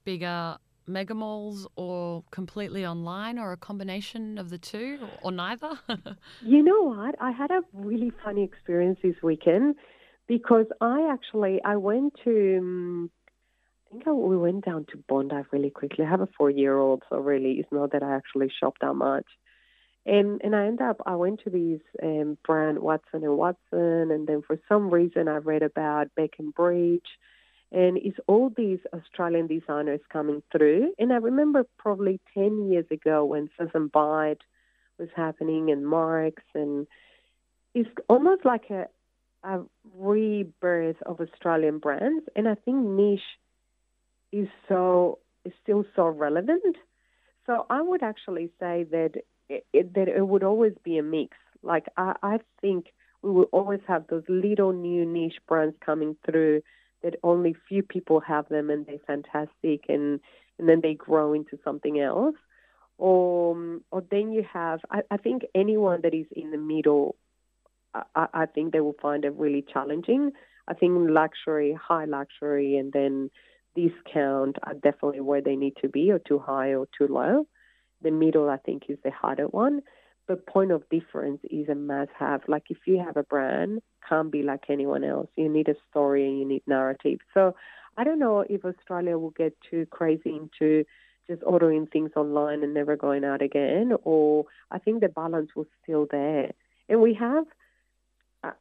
bigger 0.03 0.57
mega 0.87 1.13
malls 1.13 1.67
or 1.75 2.23
completely 2.31 2.85
online 2.85 3.37
or 3.37 3.51
a 3.51 3.57
combination 3.57 4.37
of 4.37 4.49
the 4.49 4.57
two 4.57 4.99
or 5.21 5.31
neither? 5.31 5.77
you 6.41 6.63
know 6.63 6.83
what? 6.83 7.15
I 7.21 7.31
had 7.31 7.51
a 7.51 7.61
really 7.73 8.11
funny 8.23 8.43
experience 8.43 8.99
this 9.03 9.15
weekend 9.21 9.75
because 10.27 10.65
I 10.81 11.09
actually 11.11 11.61
I 11.63 11.75
went 11.75 12.13
to 12.23 12.57
um, 12.59 13.11
I 13.87 13.93
think 13.93 14.05
we 14.05 14.37
went 14.37 14.65
down 14.65 14.85
to 14.91 15.03
Bondi 15.07 15.35
really 15.51 15.69
quickly. 15.69 16.03
I 16.03 16.09
have 16.09 16.21
a 16.21 16.27
four-year-old, 16.37 17.03
so 17.09 17.17
really 17.17 17.53
it's 17.53 17.71
not 17.71 17.91
that 17.93 18.03
I 18.03 18.15
actually 18.15 18.51
shop 18.59 18.75
that 18.81 18.93
much. 18.93 19.25
And 20.05 20.41
and 20.43 20.55
I 20.55 20.67
end 20.67 20.81
up 20.81 21.01
I 21.05 21.15
went 21.15 21.41
to 21.43 21.49
these 21.49 21.79
um, 22.01 22.37
brand 22.45 22.79
Watson 22.79 23.23
and 23.23 23.37
Watson, 23.37 24.11
and 24.11 24.27
then 24.27 24.41
for 24.45 24.59
some 24.67 24.89
reason 24.89 25.27
I 25.27 25.37
read 25.37 25.63
about 25.63 26.13
Bec 26.15 26.31
and 26.39 26.53
Bridge, 26.53 27.07
and 27.71 27.97
it's 27.97 28.17
all 28.27 28.51
these 28.55 28.79
Australian 28.93 29.47
designers 29.47 29.99
coming 30.11 30.43
through. 30.51 30.93
And 30.97 31.11
I 31.11 31.17
remember 31.17 31.65
probably 31.77 32.19
ten 32.33 32.69
years 32.69 32.85
ago 32.91 33.25
when 33.25 33.49
Sass 33.57 33.67
and 33.73 33.91
Bide 33.91 34.39
was 34.97 35.09
happening 35.15 35.71
and 35.71 35.85
Marks, 35.85 36.43
and 36.55 36.87
it's 37.73 37.89
almost 38.09 38.45
like 38.45 38.69
a 38.69 38.87
a 39.43 39.61
rebirth 39.95 41.01
of 41.05 41.19
Australian 41.21 41.79
brands. 41.79 42.25
And 42.35 42.47
I 42.47 42.55
think 42.55 42.77
niche 42.77 43.19
is 44.31 44.47
so 44.67 45.19
is 45.45 45.53
still 45.63 45.85
so 45.95 46.07
relevant. 46.07 46.75
So 47.45 47.65
I 47.69 47.81
would 47.81 48.03
actually 48.03 48.51
say 48.59 48.85
that 48.91 49.11
it, 49.49 49.93
that 49.93 50.07
it 50.09 50.27
would 50.27 50.43
always 50.43 50.73
be 50.83 50.97
a 50.97 51.03
mix. 51.03 51.37
Like 51.63 51.85
I, 51.95 52.13
I 52.21 52.39
think 52.61 52.87
we 53.21 53.31
will 53.31 53.49
always 53.51 53.79
have 53.87 54.05
those 54.07 54.23
little 54.27 54.73
new 54.73 55.05
niche 55.05 55.39
brands 55.47 55.75
coming 55.83 56.15
through 56.25 56.61
that 57.03 57.15
only 57.23 57.55
few 57.67 57.83
people 57.83 58.19
have 58.19 58.49
them 58.49 58.69
and 58.69 58.85
they're 58.85 58.97
fantastic 59.05 59.85
and 59.87 60.19
and 60.59 60.67
then 60.67 60.81
they 60.81 60.95
grow 60.95 61.33
into 61.33 61.57
something 61.63 61.99
else. 61.99 62.35
Or 62.97 63.79
or 63.91 64.03
then 64.11 64.31
you 64.31 64.43
have 64.51 64.81
I, 64.91 65.01
I 65.11 65.17
think 65.17 65.43
anyone 65.55 66.01
that 66.01 66.13
is 66.13 66.25
in 66.31 66.51
the 66.51 66.57
middle 66.57 67.15
I, 67.93 68.27
I 68.33 68.45
think 68.45 68.73
they 68.73 68.81
will 68.81 68.95
find 69.01 69.23
it 69.25 69.33
really 69.33 69.63
challenging. 69.73 70.31
I 70.67 70.73
think 70.73 71.09
luxury, 71.09 71.77
high 71.79 72.05
luxury 72.05 72.77
and 72.77 72.91
then 72.91 73.29
discount 73.77 74.57
are 74.63 74.73
definitely 74.73 75.21
where 75.21 75.41
they 75.41 75.55
need 75.55 75.75
to 75.81 75.89
be, 75.89 76.11
or 76.11 76.19
too 76.19 76.39
high 76.39 76.73
or 76.73 76.87
too 76.97 77.07
low. 77.07 77.45
The 78.01 78.11
middle, 78.11 78.49
I 78.49 78.57
think, 78.57 78.83
is 78.89 78.97
the 79.03 79.11
harder 79.11 79.45
one. 79.45 79.81
But 80.27 80.45
point 80.45 80.71
of 80.71 80.83
difference 80.89 81.39
is 81.49 81.69
a 81.69 81.75
must 81.75 82.11
have. 82.19 82.41
Like 82.47 82.63
if 82.69 82.79
you 82.85 83.01
have 83.05 83.15
a 83.15 83.23
brand, 83.23 83.79
can't 84.07 84.31
be 84.31 84.43
like 84.43 84.65
anyone 84.69 85.03
else. 85.03 85.29
You 85.37 85.49
need 85.49 85.69
a 85.69 85.75
story 85.89 86.27
and 86.27 86.37
you 86.39 86.45
need 86.45 86.63
narrative. 86.67 87.19
So 87.33 87.55
I 87.97 88.03
don't 88.03 88.19
know 88.19 88.43
if 88.55 88.65
Australia 88.65 89.17
will 89.17 89.31
get 89.31 89.53
too 89.69 89.85
crazy 89.89 90.35
into 90.35 90.83
just 91.29 91.41
ordering 91.45 91.87
things 91.87 92.11
online 92.15 92.63
and 92.63 92.73
never 92.73 92.95
going 92.95 93.23
out 93.23 93.41
again, 93.41 93.93
or 94.03 94.45
I 94.71 94.79
think 94.79 95.01
the 95.01 95.09
balance 95.09 95.51
was 95.55 95.67
still 95.83 96.07
there. 96.09 96.51
And 96.89 97.01
we 97.01 97.13
have 97.15 97.45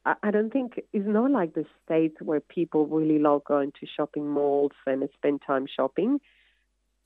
I, 0.05 0.15
I 0.23 0.31
don't 0.31 0.51
think 0.51 0.81
it's 0.93 1.07
not 1.07 1.31
like 1.31 1.53
the 1.53 1.65
states 1.83 2.17
where 2.21 2.39
people 2.39 2.87
really 2.87 3.19
love 3.19 3.43
going 3.45 3.71
to 3.79 3.87
shopping 3.95 4.27
malls 4.27 4.71
and 4.85 5.07
spend 5.13 5.41
time 5.45 5.65
shopping. 5.67 6.19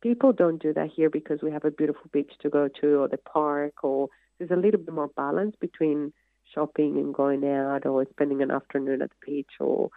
People 0.02 0.34
don't 0.34 0.62
do 0.62 0.74
that 0.74 0.90
here 0.96 1.10
because 1.10 1.40
we 1.42 1.52
have 1.52 1.66
a 1.66 1.72
beautiful 1.72 2.10
beach 2.12 2.32
to 2.42 2.50
go 2.50 2.68
to 2.82 3.02
or 3.02 3.08
the 3.08 3.18
park 3.18 3.84
or 3.84 4.10
there's 4.38 4.52
a 4.52 4.56
little 4.56 4.80
bit 4.80 4.94
more 4.94 5.10
balance 5.16 5.56
between 5.60 6.12
shopping 6.54 6.98
and 6.98 7.14
going 7.14 7.46
out 7.48 7.86
or 7.86 8.06
spending 8.10 8.42
an 8.42 8.52
afternoon 8.52 9.02
at 9.02 9.10
the 9.10 9.32
beach 9.32 9.52
or 9.60 9.90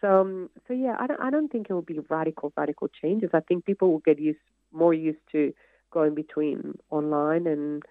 so 0.00 0.20
um, 0.20 0.50
so 0.68 0.74
yeah 0.74 0.96
I 1.00 1.06
don't 1.06 1.20
I 1.20 1.30
don't 1.30 1.50
think 1.50 1.68
it 1.68 1.72
will 1.72 1.82
be 1.82 1.98
radical 2.10 2.52
radical 2.56 2.88
changes 2.88 3.30
I 3.32 3.40
think 3.40 3.64
people 3.64 3.90
will 3.90 4.00
get 4.00 4.20
used 4.20 4.38
more 4.72 4.92
used 4.94 5.18
to 5.32 5.52
going 5.90 6.14
between 6.14 6.74
online 6.90 7.46
and 7.46 7.82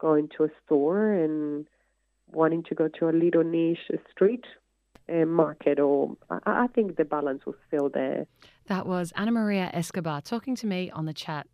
going 0.00 0.28
to 0.36 0.44
a 0.44 0.48
store 0.64 1.12
and 1.12 1.66
wanting 2.32 2.62
to 2.64 2.74
go 2.74 2.88
to 2.98 3.08
a 3.08 3.12
little 3.12 3.44
niche 3.44 3.90
street 4.10 4.44
uh, 5.10 5.24
market 5.24 5.78
or 5.80 6.16
I, 6.30 6.38
I 6.46 6.66
think 6.68 6.96
the 6.96 7.04
balance 7.04 7.46
was 7.46 7.56
still 7.66 7.88
there. 7.88 8.26
That 8.66 8.86
was 8.86 9.12
Ana 9.16 9.32
Maria 9.32 9.70
Escobar 9.72 10.20
talking 10.20 10.54
to 10.56 10.66
me 10.66 10.90
on 10.90 11.06
the 11.06 11.14
chat. 11.14 11.46